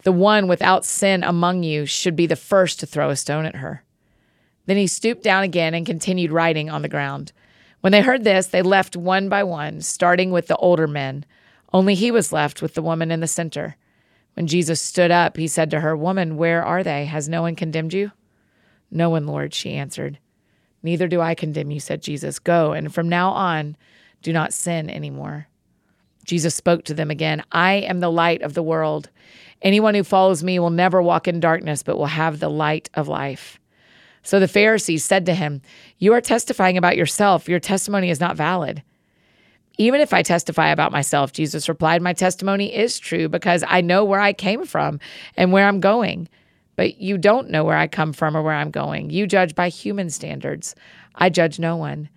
The 0.03 0.11
one 0.11 0.47
without 0.47 0.85
sin 0.85 1.23
among 1.23 1.63
you 1.63 1.85
should 1.85 2.15
be 2.15 2.25
the 2.27 2.35
first 2.35 2.79
to 2.79 2.85
throw 2.85 3.09
a 3.09 3.15
stone 3.15 3.45
at 3.45 3.57
her. 3.57 3.83
Then 4.65 4.77
he 4.77 4.87
stooped 4.87 5.23
down 5.23 5.43
again 5.43 5.73
and 5.73 5.85
continued 5.85 6.31
writing 6.31 6.69
on 6.69 6.81
the 6.81 6.89
ground. 6.89 7.31
When 7.81 7.91
they 7.91 8.01
heard 8.01 8.23
this, 8.23 8.47
they 8.47 8.61
left 8.61 8.95
one 8.95 9.29
by 9.29 9.43
one, 9.43 9.81
starting 9.81 10.31
with 10.31 10.47
the 10.47 10.57
older 10.57 10.87
men. 10.87 11.25
Only 11.73 11.95
he 11.95 12.11
was 12.11 12.33
left 12.33 12.61
with 12.61 12.73
the 12.73 12.81
woman 12.81 13.11
in 13.11 13.19
the 13.19 13.27
center. 13.27 13.75
When 14.33 14.47
Jesus 14.47 14.81
stood 14.81 15.11
up, 15.11 15.37
he 15.37 15.47
said 15.47 15.71
to 15.71 15.81
her, 15.81 15.95
Woman, 15.95 16.37
where 16.37 16.63
are 16.63 16.83
they? 16.83 17.05
Has 17.05 17.27
no 17.27 17.41
one 17.41 17.55
condemned 17.55 17.93
you? 17.93 18.11
No 18.89 19.09
one, 19.09 19.25
Lord, 19.25 19.53
she 19.53 19.73
answered. 19.73 20.19
Neither 20.83 21.07
do 21.07 21.21
I 21.21 21.35
condemn 21.35 21.71
you, 21.71 21.79
said 21.79 22.01
Jesus. 22.01 22.39
Go, 22.39 22.73
and 22.73 22.93
from 22.93 23.09
now 23.09 23.31
on, 23.31 23.77
do 24.21 24.33
not 24.33 24.53
sin 24.53 24.89
anymore. 24.89 25.47
Jesus 26.23 26.55
spoke 26.55 26.83
to 26.85 26.93
them 26.93 27.11
again 27.11 27.43
I 27.51 27.73
am 27.73 27.99
the 27.99 28.11
light 28.11 28.41
of 28.41 28.53
the 28.53 28.63
world. 28.63 29.09
Anyone 29.61 29.93
who 29.93 30.03
follows 30.03 30.43
me 30.43 30.57
will 30.59 30.71
never 30.71 31.01
walk 31.01 31.27
in 31.27 31.39
darkness, 31.39 31.83
but 31.83 31.97
will 31.97 32.07
have 32.07 32.39
the 32.39 32.49
light 32.49 32.89
of 32.95 33.07
life. 33.07 33.59
So 34.23 34.39
the 34.39 34.47
Pharisees 34.47 35.03
said 35.03 35.25
to 35.25 35.35
him, 35.35 35.61
You 35.97 36.13
are 36.13 36.21
testifying 36.21 36.77
about 36.77 36.97
yourself. 36.97 37.49
Your 37.49 37.59
testimony 37.59 38.09
is 38.09 38.19
not 38.19 38.35
valid. 38.35 38.83
Even 39.77 40.01
if 40.01 40.13
I 40.13 40.21
testify 40.21 40.69
about 40.69 40.91
myself, 40.91 41.31
Jesus 41.31 41.69
replied, 41.69 42.01
My 42.01 42.13
testimony 42.13 42.73
is 42.73 42.99
true 42.99 43.29
because 43.29 43.63
I 43.67 43.81
know 43.81 44.03
where 44.03 44.19
I 44.19 44.33
came 44.33 44.65
from 44.65 44.99
and 45.37 45.51
where 45.51 45.67
I'm 45.67 45.79
going. 45.79 46.27
But 46.75 46.99
you 46.99 47.17
don't 47.17 47.49
know 47.49 47.63
where 47.63 47.77
I 47.77 47.87
come 47.87 48.13
from 48.13 48.35
or 48.35 48.41
where 48.41 48.53
I'm 48.53 48.71
going. 48.71 49.09
You 49.09 49.27
judge 49.27 49.55
by 49.55 49.69
human 49.69 50.09
standards. 50.09 50.75
I 51.15 51.29
judge 51.29 51.59
no 51.59 51.75
one. 51.75 52.09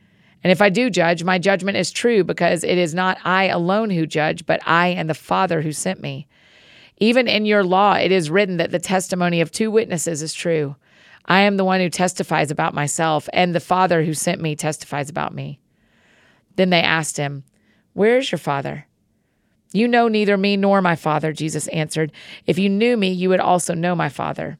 And 0.44 0.50
if 0.50 0.60
I 0.60 0.68
do 0.68 0.90
judge, 0.90 1.24
my 1.24 1.38
judgment 1.38 1.78
is 1.78 1.90
true 1.90 2.22
because 2.22 2.62
it 2.62 2.76
is 2.76 2.94
not 2.94 3.18
I 3.24 3.44
alone 3.44 3.88
who 3.88 4.06
judge, 4.06 4.44
but 4.44 4.60
I 4.66 4.88
and 4.88 5.08
the 5.08 5.14
Father 5.14 5.62
who 5.62 5.72
sent 5.72 6.02
me. 6.02 6.28
Even 6.98 7.26
in 7.26 7.46
your 7.46 7.64
law, 7.64 7.94
it 7.94 8.12
is 8.12 8.30
written 8.30 8.58
that 8.58 8.70
the 8.70 8.78
testimony 8.78 9.40
of 9.40 9.50
two 9.50 9.70
witnesses 9.70 10.22
is 10.22 10.34
true. 10.34 10.76
I 11.24 11.40
am 11.40 11.56
the 11.56 11.64
one 11.64 11.80
who 11.80 11.88
testifies 11.88 12.50
about 12.50 12.74
myself, 12.74 13.26
and 13.32 13.54
the 13.54 13.60
Father 13.60 14.04
who 14.04 14.12
sent 14.12 14.40
me 14.40 14.54
testifies 14.54 15.08
about 15.08 15.34
me. 15.34 15.58
Then 16.56 16.68
they 16.68 16.82
asked 16.82 17.16
him, 17.16 17.44
Where 17.94 18.18
is 18.18 18.30
your 18.30 18.38
Father? 18.38 18.86
You 19.72 19.88
know 19.88 20.08
neither 20.08 20.36
me 20.36 20.58
nor 20.58 20.82
my 20.82 20.94
Father, 20.94 21.32
Jesus 21.32 21.66
answered. 21.68 22.12
If 22.46 22.58
you 22.58 22.68
knew 22.68 22.98
me, 22.98 23.10
you 23.10 23.30
would 23.30 23.40
also 23.40 23.74
know 23.74 23.96
my 23.96 24.10
Father. 24.10 24.58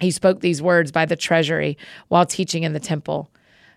He 0.00 0.10
spoke 0.10 0.40
these 0.40 0.62
words 0.62 0.90
by 0.90 1.04
the 1.04 1.16
treasury 1.16 1.76
while 2.08 2.26
teaching 2.26 2.64
in 2.64 2.72
the 2.72 2.80
temple. 2.80 3.30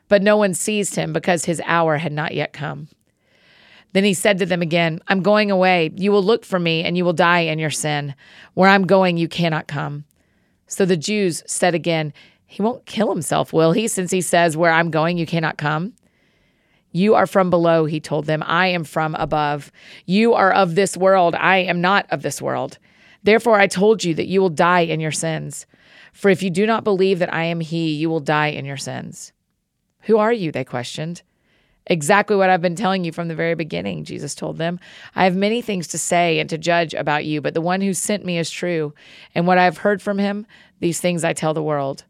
But 0.09 0.21
no 0.21 0.35
one 0.35 0.53
seized 0.53 0.95
him 0.95 1.13
because 1.13 1.45
his 1.45 1.61
hour 1.65 1.97
had 1.97 2.11
not 2.11 2.33
yet 2.33 2.51
come. 2.51 2.89
Then 3.93 4.03
he 4.03 4.13
said 4.13 4.37
to 4.39 4.45
them 4.45 4.61
again, 4.61 4.99
I'm 5.07 5.21
going 5.21 5.49
away. 5.49 5.91
You 5.95 6.11
will 6.11 6.23
look 6.23 6.45
for 6.45 6.59
me, 6.59 6.83
and 6.83 6.97
you 6.97 7.05
will 7.05 7.13
die 7.13 7.41
in 7.41 7.57
your 7.57 7.69
sin. 7.69 8.13
Where 8.53 8.69
I'm 8.69 8.85
going, 8.85 9.17
you 9.17 9.27
cannot 9.27 9.67
come. 9.67 10.05
So 10.67 10.85
the 10.85 10.97
Jews 10.97 11.41
said 11.47 11.73
again, 11.73 12.13
He 12.45 12.61
won't 12.61 12.85
kill 12.85 13.09
himself, 13.09 13.53
will 13.53 13.71
he, 13.71 13.87
since 13.87 14.11
he 14.11 14.21
says, 14.21 14.57
Where 14.57 14.71
I'm 14.71 14.91
going, 14.91 15.17
you 15.17 15.25
cannot 15.25 15.57
come? 15.57 15.93
You 16.91 17.15
are 17.15 17.27
from 17.27 17.49
below, 17.49 17.85
he 17.85 17.99
told 17.99 18.25
them. 18.25 18.43
I 18.45 18.67
am 18.67 18.83
from 18.83 19.15
above. 19.15 19.71
You 20.05 20.33
are 20.33 20.51
of 20.51 20.75
this 20.75 20.97
world. 20.97 21.35
I 21.35 21.57
am 21.57 21.81
not 21.81 22.07
of 22.09 22.23
this 22.23 22.41
world. 22.41 22.79
Therefore, 23.23 23.59
I 23.59 23.67
told 23.67 24.03
you 24.03 24.13
that 24.15 24.27
you 24.27 24.41
will 24.41 24.49
die 24.49 24.81
in 24.81 24.99
your 24.99 25.11
sins. 25.11 25.65
For 26.13 26.29
if 26.29 26.41
you 26.41 26.49
do 26.49 26.65
not 26.65 26.83
believe 26.83 27.19
that 27.19 27.33
I 27.33 27.43
am 27.43 27.59
he, 27.59 27.93
you 27.93 28.09
will 28.09 28.19
die 28.19 28.47
in 28.47 28.65
your 28.65 28.77
sins. 28.77 29.33
Who 30.01 30.17
are 30.17 30.33
you? 30.33 30.51
They 30.51 30.63
questioned. 30.63 31.21
Exactly 31.87 32.35
what 32.35 32.49
I've 32.49 32.61
been 32.61 32.75
telling 32.75 33.03
you 33.03 33.11
from 33.11 33.27
the 33.27 33.35
very 33.35 33.55
beginning, 33.55 34.03
Jesus 34.03 34.35
told 34.35 34.57
them. 34.57 34.79
I 35.15 35.23
have 35.23 35.35
many 35.35 35.61
things 35.61 35.87
to 35.87 35.97
say 35.97 36.39
and 36.39 36.47
to 36.49 36.57
judge 36.57 36.93
about 36.93 37.25
you, 37.25 37.41
but 37.41 37.55
the 37.55 37.61
one 37.61 37.81
who 37.81 37.93
sent 37.93 38.23
me 38.23 38.37
is 38.37 38.51
true. 38.51 38.93
And 39.33 39.47
what 39.47 39.57
I 39.57 39.63
have 39.63 39.79
heard 39.79 40.01
from 40.01 40.19
him, 40.19 40.45
these 40.79 40.99
things 40.99 41.23
I 41.23 41.33
tell 41.33 41.53
the 41.53 41.63
world. 41.63 42.03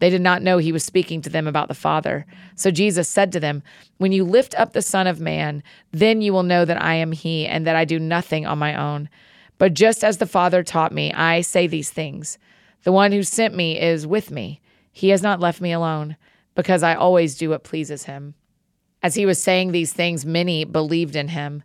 They 0.00 0.10
did 0.10 0.22
not 0.22 0.42
know 0.42 0.58
he 0.58 0.72
was 0.72 0.82
speaking 0.82 1.20
to 1.22 1.30
them 1.30 1.46
about 1.46 1.68
the 1.68 1.74
Father. 1.74 2.26
So 2.56 2.70
Jesus 2.70 3.08
said 3.08 3.30
to 3.32 3.40
them, 3.40 3.62
When 3.98 4.12
you 4.12 4.24
lift 4.24 4.58
up 4.58 4.72
the 4.72 4.82
Son 4.82 5.06
of 5.06 5.20
Man, 5.20 5.62
then 5.92 6.22
you 6.22 6.32
will 6.32 6.42
know 6.42 6.64
that 6.64 6.82
I 6.82 6.94
am 6.94 7.12
he, 7.12 7.46
and 7.46 7.66
that 7.66 7.76
I 7.76 7.84
do 7.84 7.98
nothing 7.98 8.46
on 8.46 8.58
my 8.58 8.74
own. 8.74 9.08
But 9.58 9.74
just 9.74 10.02
as 10.02 10.16
the 10.16 10.26
Father 10.26 10.62
taught 10.62 10.90
me, 10.90 11.12
I 11.12 11.42
say 11.42 11.66
these 11.66 11.90
things. 11.90 12.38
The 12.82 12.92
one 12.92 13.12
who 13.12 13.22
sent 13.22 13.54
me 13.54 13.78
is 13.78 14.06
with 14.06 14.30
me. 14.30 14.62
He 14.90 15.10
has 15.10 15.22
not 15.22 15.38
left 15.38 15.60
me 15.60 15.70
alone, 15.70 16.16
because 16.60 16.82
I 16.82 16.94
always 16.94 17.38
do 17.38 17.48
what 17.48 17.64
pleases 17.64 18.04
him. 18.04 18.34
As 19.02 19.14
he 19.14 19.24
was 19.24 19.42
saying 19.42 19.72
these 19.72 19.94
things, 19.94 20.26
many 20.26 20.66
believed 20.66 21.16
in 21.16 21.28
him. 21.28 21.62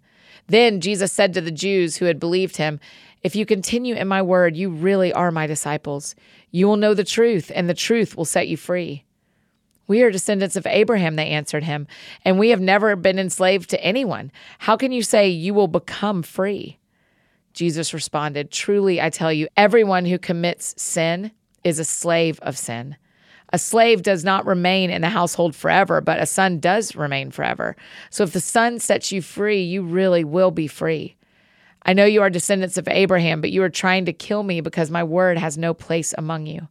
Then 0.47 0.79
Jesus 0.79 1.11
said 1.11 1.33
to 1.33 1.41
the 1.41 1.51
Jews 1.51 1.97
who 1.97 2.05
had 2.05 2.17
believed 2.17 2.55
him, 2.55 2.79
If 3.21 3.35
you 3.35 3.45
continue 3.45 3.93
in 3.93 4.07
my 4.07 4.21
word, 4.21 4.55
you 4.55 4.69
really 4.69 5.11
are 5.11 5.31
my 5.31 5.47
disciples. 5.47 6.15
You 6.49 6.65
will 6.67 6.77
know 6.77 6.93
the 6.93 7.03
truth, 7.03 7.51
and 7.53 7.67
the 7.67 7.73
truth 7.73 8.15
will 8.15 8.23
set 8.23 8.47
you 8.47 8.55
free. 8.55 9.03
We 9.85 10.01
are 10.01 10.11
descendants 10.11 10.55
of 10.55 10.65
Abraham, 10.65 11.17
they 11.17 11.27
answered 11.27 11.65
him, 11.65 11.87
and 12.23 12.39
we 12.39 12.51
have 12.51 12.61
never 12.61 12.95
been 12.95 13.19
enslaved 13.19 13.69
to 13.71 13.83
anyone. 13.83 14.31
How 14.59 14.77
can 14.77 14.93
you 14.93 15.03
say 15.03 15.27
you 15.27 15.53
will 15.53 15.67
become 15.67 16.23
free? 16.23 16.79
Jesus 17.51 17.93
responded, 17.93 18.49
Truly, 18.49 19.01
I 19.01 19.09
tell 19.09 19.33
you, 19.33 19.49
everyone 19.57 20.05
who 20.05 20.17
commits 20.17 20.73
sin 20.81 21.31
is 21.65 21.79
a 21.79 21.85
slave 21.85 22.39
of 22.39 22.57
sin. 22.57 22.95
A 23.55 23.57
slave 23.57 24.03
does 24.03 24.25
not 24.25 24.45
remain 24.45 24.89
in 24.89 25.01
the 25.01 25.07
household 25.07 25.55
forever, 25.55 26.01
but 26.01 26.19
a 26.19 26.25
son 26.25 26.59
does 26.59 26.93
remain 26.93 27.31
forever. 27.31 27.77
So 28.09 28.25
if 28.25 28.33
the 28.33 28.41
son 28.41 28.79
sets 28.79 29.13
you 29.13 29.21
free, 29.21 29.61
you 29.61 29.81
really 29.81 30.25
will 30.25 30.51
be 30.51 30.67
free. 30.67 31.15
I 31.83 31.93
know 31.93 32.03
you 32.03 32.21
are 32.21 32.29
descendants 32.29 32.77
of 32.77 32.89
Abraham, 32.89 33.39
but 33.39 33.51
you 33.51 33.63
are 33.63 33.69
trying 33.69 34.03
to 34.07 34.11
kill 34.11 34.43
me 34.43 34.59
because 34.59 34.91
my 34.91 35.05
word 35.05 35.37
has 35.37 35.57
no 35.57 35.73
place 35.73 36.13
among 36.17 36.47
you. 36.47 36.67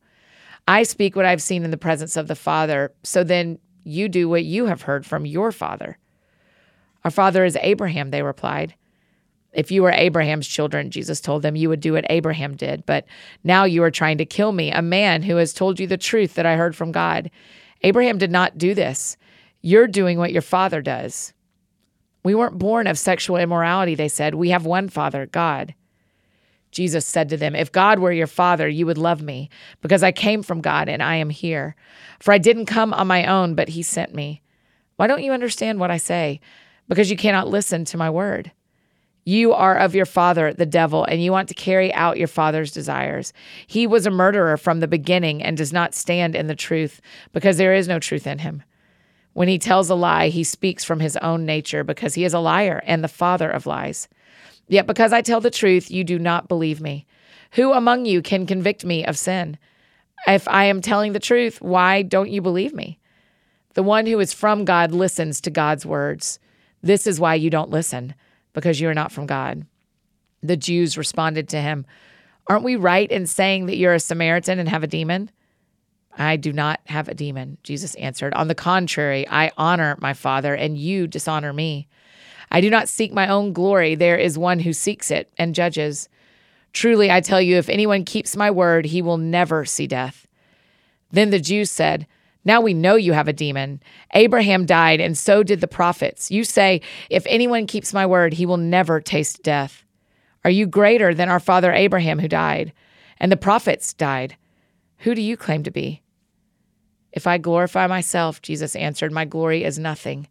I 0.69 0.83
speak 0.83 1.17
what 1.17 1.25
I've 1.25 1.41
seen 1.41 1.65
in 1.65 1.71
the 1.71 1.79
presence 1.79 2.19
of 2.19 2.29
the 2.29 2.35
Father, 2.35 2.93
so 3.03 3.25
then 3.25 3.59
you 3.85 4.11
do 4.11 4.29
what 4.29 4.45
you 4.45 4.67
have 4.67 4.83
heard 4.83 5.07
from 5.07 5.25
your 5.25 5.53
father. 5.53 5.97
Our 7.03 7.11
father 7.11 7.47
is 7.47 7.57
Abraham, 7.63 8.11
they 8.11 8.23
replied. 8.23 8.75
If 9.55 9.71
you 9.71 9.83
were 9.83 9.93
Abraham's 9.93 10.47
children, 10.47 10.91
Jesus 10.91 11.21
told 11.21 11.43
them, 11.43 11.57
you 11.57 11.69
would 11.69 11.81
do 11.81 11.93
what 11.93 12.07
Abraham 12.11 12.57
did. 12.57 12.85
But 12.85 13.07
now 13.45 13.65
you 13.65 13.83
are 13.83 13.91
trying 13.91 14.19
to 14.19 14.27
kill 14.27 14.53
me, 14.53 14.71
a 14.73 14.83
man 14.83 15.23
who 15.23 15.37
has 15.37 15.53
told 15.53 15.79
you 15.79 15.87
the 15.87 15.97
truth 15.97 16.35
that 16.35 16.47
I 16.47 16.57
heard 16.57 16.75
from 16.75 16.93
God. 16.93 17.31
Abraham 17.83 18.19
did 18.19 18.31
not 18.31 18.59
do 18.59 18.75
this. 18.75 19.17
You're 19.63 19.87
doing 19.87 20.19
what 20.19 20.33
your 20.33 20.43
father 20.43 20.83
does. 20.83 21.33
We 22.25 22.35
weren't 22.35 22.59
born 22.59 22.87
of 22.87 22.99
sexual 22.99 23.37
immorality, 23.37 23.95
they 23.95 24.09
said. 24.09 24.35
We 24.35 24.51
have 24.51 24.67
one 24.67 24.89
father, 24.89 25.27
God. 25.27 25.75
Jesus 26.71 27.07
said 27.07 27.29
to 27.29 27.37
them, 27.37 27.55
If 27.55 27.71
God 27.71 28.01
were 28.01 28.13
your 28.13 28.27
father, 28.27 28.69
you 28.69 28.85
would 28.87 28.99
love 28.99 29.23
me, 29.23 29.49
because 29.81 30.03
I 30.03 30.11
came 30.11 30.43
from 30.43 30.61
God 30.61 30.89
and 30.89 31.03
I 31.03 31.17
am 31.17 31.31
here. 31.31 31.77
For 32.19 32.35
I 32.35 32.39
didn't 32.39 32.67
come 32.67 32.93
on 32.93 33.07
my 33.07 33.27
own, 33.27 33.55
but 33.55 33.69
he 33.69 33.83
sent 33.83 34.15
me. 34.15 34.43
Why 34.97 35.07
don't 35.07 35.23
you 35.23 35.33
understand 35.33 35.79
what 35.79 35.91
I 35.91 35.99
say? 35.99 36.41
Because 36.89 37.11
you 37.11 37.17
cannot 37.17 37.49
listen 37.49 37.85
to 37.87 37.97
my 37.97 38.11
word. 38.11 38.51
You 39.25 39.55
are 39.55 39.77
of 39.77 39.95
your 39.95 40.05
father, 40.05 40.53
the 40.53 40.67
devil, 40.67 41.05
and 41.05 41.23
you 41.23 41.33
want 41.33 41.49
to 41.49 41.55
carry 41.55 41.93
out 41.95 42.19
your 42.19 42.29
father's 42.29 42.71
desires. 42.71 43.33
He 43.67 43.87
was 43.87 44.05
a 44.05 44.11
murderer 44.11 44.59
from 44.59 44.81
the 44.81 44.89
beginning 44.89 45.43
and 45.43 45.57
does 45.57 45.73
not 45.73 45.95
stand 45.95 46.37
in 46.37 46.47
the 46.47 46.55
truth 46.55 47.01
because 47.33 47.57
there 47.57 47.73
is 47.73 47.89
no 47.89 47.99
truth 47.99 48.27
in 48.27 48.41
him. 48.41 48.63
When 49.33 49.49
he 49.49 49.59
tells 49.59 49.89
a 49.89 49.95
lie, 49.95 50.29
he 50.29 50.45
speaks 50.45 50.85
from 50.85 51.01
his 51.01 51.17
own 51.17 51.47
nature 51.47 51.85
because 51.85 52.15
he 52.15 52.25
is 52.25 52.35
a 52.35 52.39
liar 52.39 52.83
and 52.85 53.03
the 53.03 53.09
father 53.09 53.51
of 53.51 53.67
lies. 53.67 54.09
Yet 54.69 54.87
because 54.87 55.13
I 55.13 55.23
tell 55.23 55.41
the 55.41 55.51
truth, 55.51 55.91
you 55.91 56.05
do 56.05 56.19
not 56.19 56.47
believe 56.47 56.81
me. 56.81 57.07
Who 57.53 57.73
among 57.73 58.05
you 58.05 58.21
can 58.21 58.47
convict 58.47 58.85
me 58.85 59.07
of 59.07 59.17
sin? 59.17 59.59
If 60.27 60.47
I 60.49 60.65
am 60.65 60.83
telling 60.83 61.13
the 61.13 61.21
truth, 61.21 61.61
why 61.63 62.03
don't 62.03 62.31
you 62.31 62.43
believe 62.43 62.75
me? 62.75 62.99
The 63.73 63.83
one 63.83 64.07
who 64.07 64.21
is 64.21 64.33
from 64.33 64.65
God 64.65 64.93
listens 64.93 65.41
to 65.43 65.51
God's 65.51 65.85
words. 65.85 66.39
This 66.83 67.07
is 67.07 67.19
why 67.19 67.35
you 67.35 67.51
don't 67.51 67.71
listen 67.71 68.15
because 68.55 68.81
you 68.81 68.89
are 68.89 68.95
not 68.95 69.13
from 69.13 69.27
God. 69.27 69.67
The 70.43 70.57
Jews 70.57 70.97
responded 70.97 71.51
to 71.51 71.61
him, 71.61 71.85
Aren't 72.47 72.65
we 72.65 72.77
right 72.77 73.11
in 73.11 73.27
saying 73.27 73.67
that 73.67 73.77
you're 73.77 73.95
a 73.95 74.01
Samaritan 74.01 74.59
and 74.59 74.69
have 74.69 74.83
a 74.83 74.89
demon? 74.89 75.31
I 76.17 76.37
do 76.37 76.53
not 76.53 76.81
have 76.87 77.09
a 77.09 77.15
demon, 77.15 77.59
Jesus 77.63 77.95
answered. 77.97 78.35
On 78.35 78.49
the 78.49 78.55
contrary, 78.55 79.27
I 79.29 79.51
honor 79.57 79.97
my 80.01 80.15
Father, 80.15 80.55
and 80.55 80.79
you 80.79 81.07
dishonor 81.07 81.53
me. 81.53 81.89
I 82.51 82.61
do 82.61 82.71
not 82.71 82.89
seek 82.89 83.13
my 83.13 83.29
own 83.29 83.53
glory. 83.53 83.95
There 83.95 84.17
is 84.17 84.39
one 84.39 84.61
who 84.61 84.73
seeks 84.73 85.11
it 85.11 85.33
and 85.37 85.55
judges. 85.55 86.09
Truly, 86.73 87.11
I 87.11 87.21
tell 87.21 87.41
you, 87.41 87.57
if 87.57 87.69
anyone 87.69 88.05
keeps 88.05 88.37
my 88.37 88.51
word, 88.51 88.87
he 88.87 89.03
will 89.03 89.17
never 89.17 89.65
see 89.65 89.87
death. 89.87 90.29
Then 91.11 91.31
the 91.31 91.41
Jews 91.41 91.71
said, 91.71 92.07
now 92.45 92.61
we 92.61 92.75
know 92.75 92.97
you 92.97 93.13
have 93.15 93.29
a 93.29 93.33
demon. 93.33 93.83
Abraham 94.13 94.67
died, 94.67 95.01
and 95.01 95.17
so 95.17 95.43
did 95.43 95.61
the 95.61 95.69
prophets. 95.69 96.31
You 96.31 96.45
say, 96.45 96.83
If 97.09 97.25
anyone 97.27 97.67
keeps 97.67 97.95
my 97.95 98.05
word, 98.05 98.35
he 98.35 98.47
will 98.47 98.59
never 98.59 99.01
taste 99.01 99.43
death. 99.43 99.85
Are 100.45 100.51
you 100.51 100.67
greater 100.67 101.15
than 101.15 101.31
our 101.31 101.41
father 101.41 101.73
Abraham, 101.73 102.19
who 102.19 102.29
died? 102.29 102.73
And 103.19 103.33
the 103.33 103.37
prophets 103.37 103.95
died. 103.95 104.37
Who 104.99 105.15
do 105.15 105.23
you 105.23 105.37
claim 105.37 105.63
to 105.63 105.71
be? 105.71 106.03
If 107.13 107.27
I 107.27 107.39
glorify 107.39 107.87
myself, 107.87 108.43
Jesus 108.43 108.77
answered, 108.77 109.13
my 109.13 109.25
glory 109.25 109.65
is 109.65 109.79
nothing. 109.79 110.29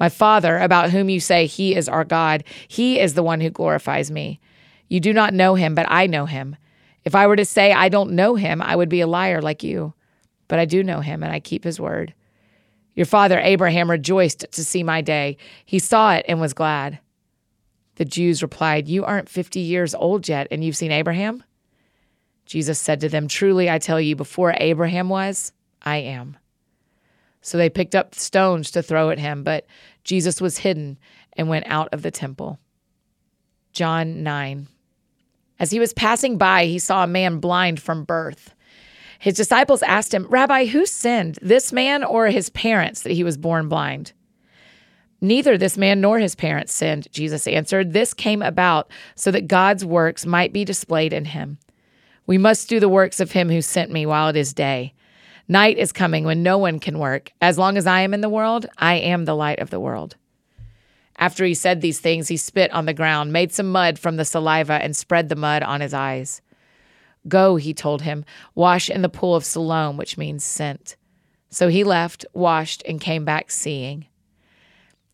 My 0.00 0.08
Father, 0.08 0.58
about 0.58 0.90
whom 0.90 1.08
you 1.08 1.20
say 1.20 1.46
he 1.46 1.76
is 1.76 1.88
our 1.88 2.04
God, 2.04 2.42
he 2.66 2.98
is 2.98 3.14
the 3.14 3.22
one 3.22 3.40
who 3.40 3.50
glorifies 3.50 4.10
me. 4.10 4.40
You 4.88 4.98
do 4.98 5.12
not 5.12 5.32
know 5.32 5.54
him, 5.54 5.76
but 5.76 5.86
I 5.88 6.08
know 6.08 6.26
him. 6.26 6.56
If 7.04 7.14
I 7.14 7.28
were 7.28 7.36
to 7.36 7.44
say 7.44 7.72
I 7.72 7.88
don't 7.88 8.12
know 8.12 8.34
him, 8.34 8.60
I 8.60 8.74
would 8.74 8.88
be 8.88 9.00
a 9.00 9.06
liar 9.06 9.40
like 9.40 9.62
you 9.62 9.94
but 10.48 10.58
I 10.58 10.64
do 10.64 10.82
know 10.82 11.00
him 11.00 11.22
and 11.22 11.32
I 11.32 11.40
keep 11.40 11.64
his 11.64 11.80
word. 11.80 12.14
Your 12.94 13.06
father 13.06 13.40
Abraham 13.40 13.90
rejoiced 13.90 14.46
to 14.52 14.64
see 14.64 14.82
my 14.82 15.00
day. 15.00 15.36
He 15.64 15.78
saw 15.78 16.14
it 16.14 16.24
and 16.28 16.40
was 16.40 16.54
glad. 16.54 17.00
The 17.96 18.04
Jews 18.04 18.42
replied, 18.42 18.88
You 18.88 19.04
aren't 19.04 19.28
50 19.28 19.60
years 19.60 19.94
old 19.94 20.28
yet, 20.28 20.48
and 20.50 20.64
you've 20.64 20.76
seen 20.76 20.92
Abraham? 20.92 21.42
Jesus 22.46 22.78
said 22.78 23.00
to 23.00 23.08
them, 23.08 23.28
Truly 23.28 23.70
I 23.70 23.78
tell 23.78 24.00
you, 24.00 24.16
before 24.16 24.54
Abraham 24.58 25.08
was, 25.08 25.52
I 25.82 25.98
am. 25.98 26.36
So 27.40 27.58
they 27.58 27.70
picked 27.70 27.94
up 27.94 28.14
stones 28.14 28.70
to 28.72 28.82
throw 28.82 29.10
at 29.10 29.18
him, 29.18 29.42
but 29.42 29.66
Jesus 30.02 30.40
was 30.40 30.58
hidden 30.58 30.98
and 31.34 31.48
went 31.48 31.66
out 31.68 31.88
of 31.92 32.02
the 32.02 32.10
temple. 32.10 32.58
John 33.72 34.22
9. 34.22 34.68
As 35.58 35.70
he 35.70 35.78
was 35.78 35.92
passing 35.92 36.38
by, 36.38 36.66
he 36.66 36.78
saw 36.78 37.04
a 37.04 37.08
man 37.08 37.38
blind 37.38 37.80
from 37.80 38.04
birth. 38.04 38.54
His 39.24 39.38
disciples 39.38 39.82
asked 39.82 40.12
him, 40.12 40.26
Rabbi, 40.28 40.66
who 40.66 40.84
sinned, 40.84 41.38
this 41.40 41.72
man 41.72 42.04
or 42.04 42.26
his 42.26 42.50
parents, 42.50 43.00
that 43.00 43.14
he 43.14 43.24
was 43.24 43.38
born 43.38 43.70
blind? 43.70 44.12
Neither 45.18 45.56
this 45.56 45.78
man 45.78 46.02
nor 46.02 46.18
his 46.18 46.34
parents 46.34 46.74
sinned, 46.74 47.10
Jesus 47.10 47.46
answered. 47.46 47.94
This 47.94 48.12
came 48.12 48.42
about 48.42 48.90
so 49.14 49.30
that 49.30 49.48
God's 49.48 49.82
works 49.82 50.26
might 50.26 50.52
be 50.52 50.62
displayed 50.62 51.14
in 51.14 51.24
him. 51.24 51.56
We 52.26 52.36
must 52.36 52.68
do 52.68 52.78
the 52.78 52.86
works 52.86 53.18
of 53.18 53.32
him 53.32 53.48
who 53.48 53.62
sent 53.62 53.90
me 53.90 54.04
while 54.04 54.28
it 54.28 54.36
is 54.36 54.52
day. 54.52 54.92
Night 55.48 55.78
is 55.78 55.90
coming 55.90 56.24
when 56.24 56.42
no 56.42 56.58
one 56.58 56.78
can 56.78 56.98
work. 56.98 57.32
As 57.40 57.56
long 57.56 57.78
as 57.78 57.86
I 57.86 58.02
am 58.02 58.12
in 58.12 58.20
the 58.20 58.28
world, 58.28 58.66
I 58.76 58.96
am 58.96 59.24
the 59.24 59.34
light 59.34 59.60
of 59.60 59.70
the 59.70 59.80
world. 59.80 60.16
After 61.16 61.46
he 61.46 61.54
said 61.54 61.80
these 61.80 61.98
things, 61.98 62.28
he 62.28 62.36
spit 62.36 62.70
on 62.72 62.84
the 62.84 62.92
ground, 62.92 63.32
made 63.32 63.54
some 63.54 63.72
mud 63.72 63.98
from 63.98 64.16
the 64.16 64.26
saliva, 64.26 64.74
and 64.74 64.94
spread 64.94 65.30
the 65.30 65.34
mud 65.34 65.62
on 65.62 65.80
his 65.80 65.94
eyes. 65.94 66.42
Go, 67.26 67.56
he 67.56 67.72
told 67.72 68.02
him, 68.02 68.24
wash 68.54 68.90
in 68.90 69.02
the 69.02 69.08
pool 69.08 69.34
of 69.34 69.44
Siloam, 69.44 69.96
which 69.96 70.18
means 70.18 70.44
sent. 70.44 70.96
So 71.50 71.68
he 71.68 71.84
left, 71.84 72.26
washed, 72.32 72.82
and 72.86 73.00
came 73.00 73.24
back 73.24 73.50
seeing. 73.50 74.06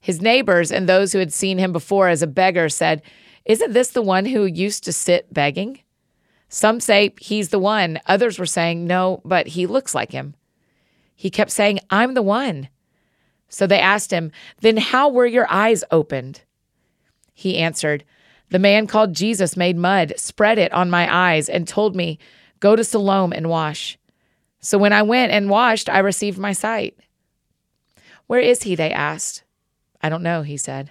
His 0.00 0.21
neighbors 0.23 0.73
and 0.73 0.88
those 0.88 1.12
who 1.12 1.19
had 1.19 1.33
seen 1.33 1.59
him 1.59 1.73
before 1.73 2.09
as 2.09 2.23
a 2.23 2.26
beggar 2.26 2.69
said, 2.69 3.02
Isn't 3.45 3.73
this 3.73 3.90
the 3.90 4.02
one 4.02 4.25
who 4.25 4.45
used 4.45 4.85
to 4.85 4.93
sit 4.93 5.33
begging? 5.33 5.81
Some 6.49 6.81
say 6.81 7.14
he's 7.21 7.50
the 7.50 7.59
one. 7.59 8.00
Others 8.07 8.38
were 8.38 8.47
saying, 8.47 8.87
No, 8.87 9.21
but 9.25 9.49
he 9.49 9.67
looks 9.67 9.95
like 9.95 10.12
him. 10.12 10.35
He 11.14 11.31
kept 11.31 11.50
saying, 11.50 11.81
I'm 11.90 12.14
the 12.14 12.23
one. 12.23 12.71
So 13.49 13.67
they 13.67 13.79
asked 13.79 14.11
him, 14.11 14.33
Then 14.61 14.79
how 14.79 15.11
were 15.11 15.26
your 15.26 15.47
eyes 15.50 15.85
opened? 15.90 16.43
He 17.35 17.59
answered, 17.59 18.05
the 18.50 18.59
man 18.59 18.87
called 18.87 19.14
Jesus 19.14 19.57
made 19.57 19.76
mud, 19.76 20.12
spread 20.16 20.59
it 20.59 20.73
on 20.73 20.90
my 20.90 21.12
eyes, 21.12 21.49
and 21.49 21.66
told 21.66 21.97
me, 21.97 22.19
Go 22.59 22.76
to 22.76 22.85
Siloam 22.85 23.33
and 23.33 23.49
wash. 23.49 23.99
So 24.61 24.76
when 24.76 24.92
I 24.92 25.02
went 25.02 25.33
and 25.33 25.49
washed, 25.49 25.88
I 25.88 26.00
received 26.00 26.38
my 26.38 26.52
sight. 26.52 26.97
Where 28.26 28.40
is 28.40 28.64
he? 28.64 28.75
They 28.75 28.92
asked. 28.92 29.45
I 30.02 30.09
don't 30.09 30.23
know, 30.23 30.42
he 30.42 30.57
said. 30.57 30.90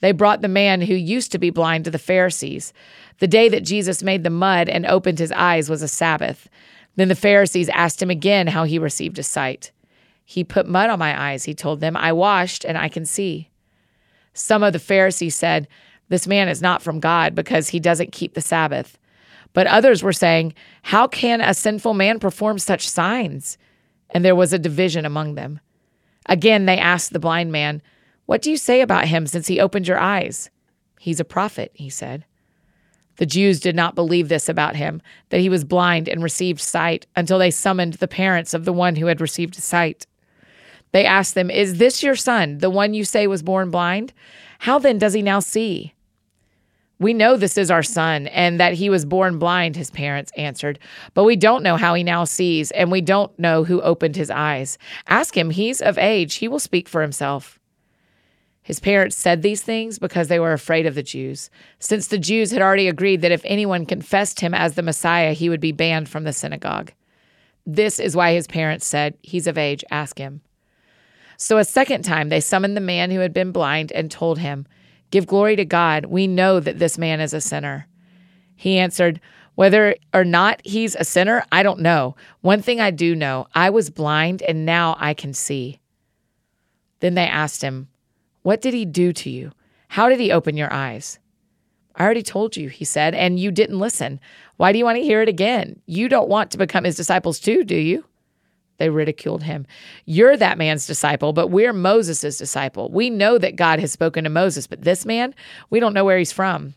They 0.00 0.12
brought 0.12 0.42
the 0.42 0.48
man 0.48 0.82
who 0.82 0.94
used 0.94 1.32
to 1.32 1.38
be 1.38 1.50
blind 1.50 1.84
to 1.84 1.90
the 1.90 1.98
Pharisees. 1.98 2.72
The 3.18 3.28
day 3.28 3.48
that 3.48 3.64
Jesus 3.64 4.02
made 4.02 4.24
the 4.24 4.30
mud 4.30 4.68
and 4.68 4.84
opened 4.84 5.18
his 5.18 5.32
eyes 5.32 5.70
was 5.70 5.82
a 5.82 5.88
Sabbath. 5.88 6.48
Then 6.96 7.08
the 7.08 7.14
Pharisees 7.14 7.68
asked 7.70 8.02
him 8.02 8.10
again 8.10 8.48
how 8.48 8.64
he 8.64 8.78
received 8.78 9.16
his 9.16 9.26
sight. 9.26 9.70
He 10.24 10.42
put 10.42 10.66
mud 10.66 10.90
on 10.90 10.98
my 10.98 11.30
eyes, 11.30 11.44
he 11.44 11.54
told 11.54 11.80
them. 11.80 11.96
I 11.96 12.12
washed 12.12 12.64
and 12.64 12.76
I 12.76 12.88
can 12.88 13.04
see. 13.04 13.50
Some 14.34 14.62
of 14.62 14.72
the 14.72 14.78
Pharisees 14.78 15.34
said, 15.34 15.68
this 16.08 16.26
man 16.26 16.48
is 16.48 16.62
not 16.62 16.82
from 16.82 17.00
God 17.00 17.34
because 17.34 17.68
he 17.68 17.80
doesn't 17.80 18.12
keep 18.12 18.34
the 18.34 18.40
Sabbath. 18.40 18.98
But 19.52 19.66
others 19.66 20.02
were 20.02 20.12
saying, 20.12 20.54
How 20.82 21.06
can 21.08 21.40
a 21.40 21.54
sinful 21.54 21.94
man 21.94 22.18
perform 22.18 22.58
such 22.58 22.88
signs? 22.88 23.58
And 24.10 24.24
there 24.24 24.36
was 24.36 24.52
a 24.52 24.58
division 24.58 25.04
among 25.04 25.34
them. 25.34 25.60
Again, 26.28 26.66
they 26.66 26.78
asked 26.78 27.12
the 27.12 27.18
blind 27.18 27.50
man, 27.50 27.82
What 28.26 28.42
do 28.42 28.50
you 28.50 28.56
say 28.56 28.80
about 28.80 29.08
him 29.08 29.26
since 29.26 29.46
he 29.46 29.60
opened 29.60 29.88
your 29.88 29.98
eyes? 29.98 30.50
He's 31.00 31.20
a 31.20 31.24
prophet, 31.24 31.72
he 31.74 31.88
said. 31.88 32.24
The 33.16 33.26
Jews 33.26 33.60
did 33.60 33.74
not 33.74 33.94
believe 33.94 34.28
this 34.28 34.48
about 34.48 34.76
him, 34.76 35.00
that 35.30 35.40
he 35.40 35.48
was 35.48 35.64
blind 35.64 36.08
and 36.08 36.22
received 36.22 36.60
sight, 36.60 37.06
until 37.16 37.38
they 37.38 37.50
summoned 37.50 37.94
the 37.94 38.08
parents 38.08 38.52
of 38.52 38.64
the 38.64 38.72
one 38.72 38.96
who 38.96 39.06
had 39.06 39.20
received 39.20 39.54
sight. 39.54 40.06
They 40.92 41.06
asked 41.06 41.34
them, 41.34 41.50
Is 41.50 41.78
this 41.78 42.02
your 42.02 42.16
son, 42.16 42.58
the 42.58 42.70
one 42.70 42.94
you 42.94 43.04
say 43.04 43.26
was 43.26 43.42
born 43.42 43.70
blind? 43.70 44.12
How 44.60 44.78
then 44.78 44.98
does 44.98 45.14
he 45.14 45.22
now 45.22 45.40
see? 45.40 45.94
We 46.98 47.12
know 47.12 47.36
this 47.36 47.58
is 47.58 47.70
our 47.70 47.82
son 47.82 48.26
and 48.28 48.58
that 48.58 48.74
he 48.74 48.88
was 48.88 49.04
born 49.04 49.38
blind, 49.38 49.76
his 49.76 49.90
parents 49.90 50.32
answered, 50.36 50.78
but 51.12 51.24
we 51.24 51.36
don't 51.36 51.62
know 51.62 51.76
how 51.76 51.94
he 51.94 52.02
now 52.02 52.24
sees, 52.24 52.70
and 52.70 52.90
we 52.90 53.02
don't 53.02 53.38
know 53.38 53.64
who 53.64 53.82
opened 53.82 54.16
his 54.16 54.30
eyes. 54.30 54.78
Ask 55.06 55.36
him, 55.36 55.50
he's 55.50 55.82
of 55.82 55.98
age, 55.98 56.36
he 56.36 56.48
will 56.48 56.58
speak 56.58 56.88
for 56.88 57.02
himself. 57.02 57.58
His 58.62 58.80
parents 58.80 59.14
said 59.14 59.42
these 59.42 59.62
things 59.62 59.98
because 59.98 60.28
they 60.28 60.40
were 60.40 60.52
afraid 60.52 60.86
of 60.86 60.94
the 60.94 61.02
Jews, 61.02 61.50
since 61.78 62.08
the 62.08 62.18
Jews 62.18 62.50
had 62.50 62.62
already 62.62 62.88
agreed 62.88 63.20
that 63.20 63.30
if 63.30 63.42
anyone 63.44 63.86
confessed 63.86 64.40
him 64.40 64.54
as 64.54 64.74
the 64.74 64.82
Messiah, 64.82 65.34
he 65.34 65.48
would 65.48 65.60
be 65.60 65.72
banned 65.72 66.08
from 66.08 66.24
the 66.24 66.32
synagogue. 66.32 66.92
This 67.66 68.00
is 68.00 68.16
why 68.16 68.32
his 68.32 68.46
parents 68.46 68.86
said, 68.86 69.18
He's 69.22 69.46
of 69.46 69.58
age, 69.58 69.84
ask 69.90 70.18
him. 70.18 70.40
So 71.36 71.58
a 71.58 71.64
second 71.64 72.02
time 72.02 72.28
they 72.28 72.40
summoned 72.40 72.76
the 72.76 72.80
man 72.80 73.10
who 73.10 73.20
had 73.20 73.32
been 73.32 73.52
blind 73.52 73.92
and 73.92 74.10
told 74.10 74.38
him, 74.38 74.66
Give 75.10 75.26
glory 75.26 75.56
to 75.56 75.64
God. 75.64 76.06
We 76.06 76.26
know 76.26 76.60
that 76.60 76.78
this 76.78 76.98
man 76.98 77.20
is 77.20 77.32
a 77.32 77.40
sinner. 77.40 77.86
He 78.54 78.78
answered, 78.78 79.20
Whether 79.54 79.96
or 80.12 80.24
not 80.24 80.60
he's 80.64 80.94
a 80.94 81.04
sinner, 81.04 81.44
I 81.52 81.62
don't 81.62 81.80
know. 81.80 82.16
One 82.40 82.62
thing 82.62 82.80
I 82.80 82.90
do 82.90 83.14
know 83.14 83.46
I 83.54 83.70
was 83.70 83.90
blind 83.90 84.42
and 84.42 84.66
now 84.66 84.96
I 84.98 85.14
can 85.14 85.32
see. 85.32 85.80
Then 87.00 87.14
they 87.14 87.26
asked 87.26 87.62
him, 87.62 87.88
What 88.42 88.60
did 88.60 88.74
he 88.74 88.84
do 88.84 89.12
to 89.12 89.30
you? 89.30 89.52
How 89.88 90.08
did 90.08 90.20
he 90.20 90.32
open 90.32 90.56
your 90.56 90.72
eyes? 90.72 91.18
I 91.94 92.04
already 92.04 92.22
told 92.22 92.56
you, 92.56 92.68
he 92.68 92.84
said, 92.84 93.14
and 93.14 93.40
you 93.40 93.50
didn't 93.50 93.78
listen. 93.78 94.20
Why 94.56 94.72
do 94.72 94.78
you 94.78 94.84
want 94.84 94.96
to 94.96 95.04
hear 95.04 95.22
it 95.22 95.28
again? 95.28 95.80
You 95.86 96.08
don't 96.08 96.28
want 96.28 96.50
to 96.50 96.58
become 96.58 96.84
his 96.84 96.96
disciples 96.96 97.40
too, 97.40 97.64
do 97.64 97.76
you? 97.76 98.04
They 98.78 98.90
ridiculed 98.90 99.42
him. 99.42 99.66
You're 100.04 100.36
that 100.36 100.58
man's 100.58 100.86
disciple, 100.86 101.32
but 101.32 101.48
we're 101.48 101.72
Moses' 101.72 102.38
disciple. 102.38 102.90
We 102.90 103.10
know 103.10 103.38
that 103.38 103.56
God 103.56 103.80
has 103.80 103.92
spoken 103.92 104.24
to 104.24 104.30
Moses, 104.30 104.66
but 104.66 104.82
this 104.82 105.06
man, 105.06 105.34
we 105.70 105.80
don't 105.80 105.94
know 105.94 106.04
where 106.04 106.18
he's 106.18 106.32
from. 106.32 106.74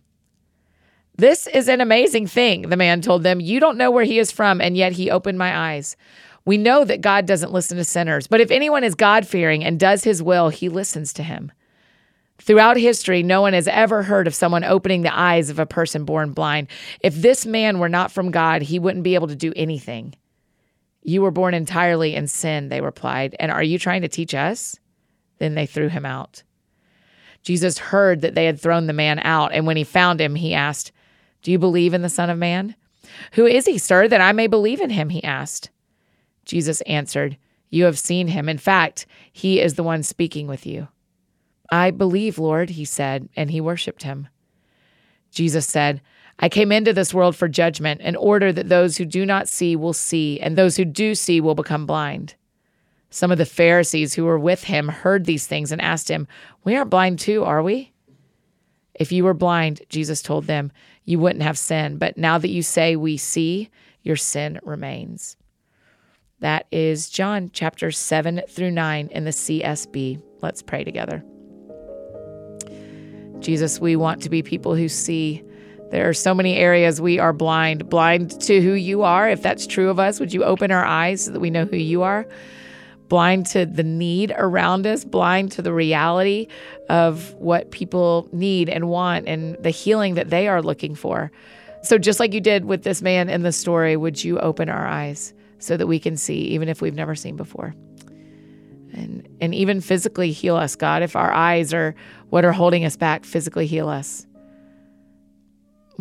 This 1.18 1.48
is 1.48 1.68
an 1.68 1.82
amazing 1.82 2.28
thing, 2.28 2.70
the 2.70 2.78
man 2.78 3.02
told 3.02 3.24
them. 3.24 3.42
You 3.42 3.60
don't 3.60 3.78
know 3.78 3.92
where 3.92 4.06
he 4.06 4.20
is 4.20 4.32
from, 4.32 4.62
and 4.62 4.78
yet 4.78 4.94
he 4.94 5.12
opened 5.12 5.38
my 5.38 5.74
eyes. 5.74 5.98
We 6.46 6.58
know 6.58 6.86
that 6.86 7.02
God 7.02 7.26
doesn't 7.26 7.52
listen 7.52 7.78
to 7.78 7.84
sinners, 7.84 8.28
but 8.28 8.40
if 8.40 8.52
anyone 8.52 8.86
is 8.86 8.96
God 8.96 9.28
fearing 9.28 9.64
and 9.66 9.78
does 9.78 10.06
his 10.06 10.24
will, 10.24 10.48
he 10.48 10.70
listens 10.70 11.12
to 11.14 11.24
him. 11.24 11.52
Throughout 12.38 12.78
history, 12.78 13.22
no 13.22 13.42
one 13.42 13.52
has 13.52 13.68
ever 13.68 14.02
heard 14.04 14.26
of 14.26 14.34
someone 14.34 14.64
opening 14.64 15.02
the 15.02 15.16
eyes 15.16 15.50
of 15.50 15.60
a 15.60 15.66
person 15.66 16.06
born 16.06 16.32
blind. 16.32 16.70
If 17.02 17.16
this 17.16 17.46
man 17.46 17.80
were 17.80 17.90
not 17.90 18.14
from 18.14 18.32
God, 18.32 18.62
he 18.62 18.80
wouldn't 18.80 19.04
be 19.04 19.16
able 19.16 19.28
to 19.28 19.36
do 19.36 19.52
anything. 19.58 20.16
You 21.04 21.22
were 21.22 21.32
born 21.32 21.54
entirely 21.54 22.16
in 22.16 22.28
sin, 22.28 22.70
they 22.70 22.82
replied. 22.82 23.36
And 23.40 23.52
are 23.52 23.64
you 23.64 23.80
trying 23.80 24.02
to 24.02 24.08
teach 24.08 24.34
us? 24.34 24.80
Then 25.38 25.56
they 25.56 25.66
threw 25.66 25.88
him 25.88 26.06
out. 26.06 26.44
Jesus 27.42 27.78
heard 27.78 28.22
that 28.22 28.36
they 28.36 28.46
had 28.46 28.60
thrown 28.60 28.88
the 28.88 28.94
man 28.94 29.20
out, 29.20 29.54
and 29.54 29.66
when 29.66 29.78
he 29.78 29.84
found 29.84 30.20
him, 30.20 30.36
he 30.36 30.54
asked, 30.54 30.92
Do 31.42 31.52
you 31.52 31.58
believe 31.58 31.94
in 31.94 32.02
the 32.02 32.10
Son 32.10 32.30
of 32.30 32.38
Man? 32.38 32.76
Who 33.34 33.46
is 33.46 33.66
he, 33.66 33.78
sir, 33.78 34.08
that 34.08 34.22
I 34.22 34.34
may 34.34 34.48
believe 34.48 34.82
in 34.82 34.90
him? 34.90 35.10
He 35.10 35.24
asked. 35.24 35.70
Jesus 36.46 36.82
answered, 36.82 37.38
You 37.70 37.86
have 37.86 37.98
seen 37.98 38.28
him. 38.28 38.50
In 38.50 38.58
fact, 38.58 39.06
he 39.32 39.62
is 39.62 39.76
the 39.76 39.84
one 39.84 40.04
speaking 40.04 40.48
with 40.48 40.66
you. 40.66 40.90
I 41.72 41.92
believe, 41.92 42.40
Lord, 42.40 42.72
he 42.72 42.86
said, 42.86 43.30
and 43.36 43.52
he 43.52 43.62
worshiped 43.62 44.04
him. 44.04 44.28
Jesus 45.32 45.68
said, 45.68 46.02
I 46.40 46.50
came 46.50 46.72
into 46.72 46.94
this 46.94 47.14
world 47.14 47.36
for 47.36 47.48
judgment, 47.48 48.02
in 48.02 48.16
order 48.16 48.52
that 48.54 48.70
those 48.70 48.98
who 48.98 49.06
do 49.06 49.26
not 49.26 49.50
see 49.50 49.76
will 49.76 49.94
see, 49.94 50.40
and 50.40 50.58
those 50.58 50.78
who 50.78 50.86
do 50.86 51.14
see 51.14 51.42
will 51.42 51.56
become 51.56 51.86
blind. 51.86 52.36
Some 53.10 53.32
of 53.32 53.38
the 53.38 53.46
Pharisees 53.46 54.14
who 54.14 54.26
were 54.26 54.40
with 54.40 54.64
him 54.64 54.88
heard 54.88 55.26
these 55.26 55.48
things 55.48 55.72
and 55.72 55.82
asked 55.82 56.10
him, 56.10 56.28
We 56.64 56.76
aren't 56.76 56.92
blind 56.92 57.20
too, 57.20 57.44
are 57.44 57.62
we? 57.62 57.92
If 58.94 59.12
you 59.12 59.24
were 59.24 59.34
blind, 59.34 59.82
Jesus 59.90 60.22
told 60.22 60.46
them, 60.46 60.72
you 61.10 61.18
wouldn't 61.18 61.42
have 61.42 61.58
sin. 61.58 61.98
But 61.98 62.18
now 62.18 62.38
that 62.38 62.50
you 62.50 62.62
say 62.62 62.96
we 62.96 63.18
see, 63.18 63.70
your 64.04 64.16
sin 64.16 64.60
remains. 64.62 65.38
That 66.40 66.68
is 66.72 67.10
John 67.10 67.50
chapter 67.52 67.90
7 67.90 68.42
through 68.48 68.72
9 68.72 69.08
in 69.08 69.24
the 69.24 69.32
CSB. 69.32 70.22
Let's 70.44 70.62
pray 70.62 70.84
together. 70.84 71.24
Jesus, 73.40 73.80
we 73.80 73.96
want 73.96 74.22
to 74.22 74.30
be 74.30 74.44
people 74.44 74.76
who 74.76 74.88
see. 74.88 75.44
There 75.92 76.08
are 76.08 76.14
so 76.14 76.34
many 76.36 76.56
areas 76.56 77.02
we 77.02 77.18
are 77.18 77.34
blind, 77.34 77.90
blind 77.90 78.40
to 78.42 78.62
who 78.62 78.74
you 78.74 79.04
are. 79.04 79.30
If 79.30 79.42
that's 79.42 79.66
true 79.66 79.90
of 79.90 80.00
us, 80.00 80.20
would 80.20 80.34
you 80.34 80.44
open 80.44 80.72
our 80.72 80.86
eyes 80.86 81.26
so 81.26 81.32
that 81.32 81.40
we 81.40 81.50
know 81.50 81.66
who 81.66 81.78
you 81.78 82.04
are? 82.04 82.28
Blind 83.08 83.48
to 83.48 83.66
the 83.66 83.84
need 83.84 84.32
around 84.38 84.86
us, 84.86 85.04
blind 85.04 85.52
to 85.54 85.64
the 85.64 85.74
reality 85.74 86.48
of 86.90 87.34
what 87.36 87.72
people 87.72 88.30
need 88.32 88.70
and 88.70 88.88
want 88.88 89.28
and 89.28 89.56
the 89.64 89.72
healing 89.72 90.14
that 90.14 90.30
they 90.30 90.48
are 90.48 90.62
looking 90.62 90.94
for. 90.94 91.32
So, 91.82 91.98
just 91.98 92.20
like 92.20 92.34
you 92.34 92.42
did 92.42 92.66
with 92.66 92.84
this 92.84 93.02
man 93.02 93.30
in 93.30 93.42
the 93.42 93.52
story, 93.52 93.98
would 93.98 94.24
you 94.24 94.38
open 94.40 94.70
our 94.70 94.86
eyes 94.86 95.34
so 95.58 95.76
that 95.76 95.88
we 95.88 95.98
can 95.98 96.18
see, 96.18 96.40
even 96.40 96.70
if 96.70 96.82
we've 96.82 96.94
never 96.94 97.16
seen 97.16 97.36
before? 97.36 97.74
and 98.94 99.28
and 99.40 99.54
even 99.54 99.82
physically 99.82 100.32
heal 100.32 100.56
us 100.56 100.76
god 100.76 101.02
if 101.02 101.16
our 101.16 101.32
eyes 101.32 101.74
are 101.74 101.96
what 102.30 102.44
are 102.44 102.52
holding 102.52 102.86
us 102.86 102.96
back 102.96 103.24
physically 103.24 103.68
heal 103.68 103.88
us 103.88 104.26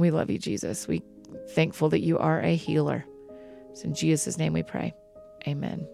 we 0.00 0.10
love 0.10 0.30
you 0.30 0.38
jesus. 0.38 0.86
We 0.88 1.02
thankful 1.50 1.88
that 1.90 2.00
you 2.00 2.18
are 2.18 2.40
a 2.40 2.54
healer. 2.54 3.04
It's 3.70 3.84
in 3.84 3.94
jesus 3.94 4.38
name 4.38 4.52
we 4.52 4.62
pray. 4.62 4.94
Amen 5.46 5.86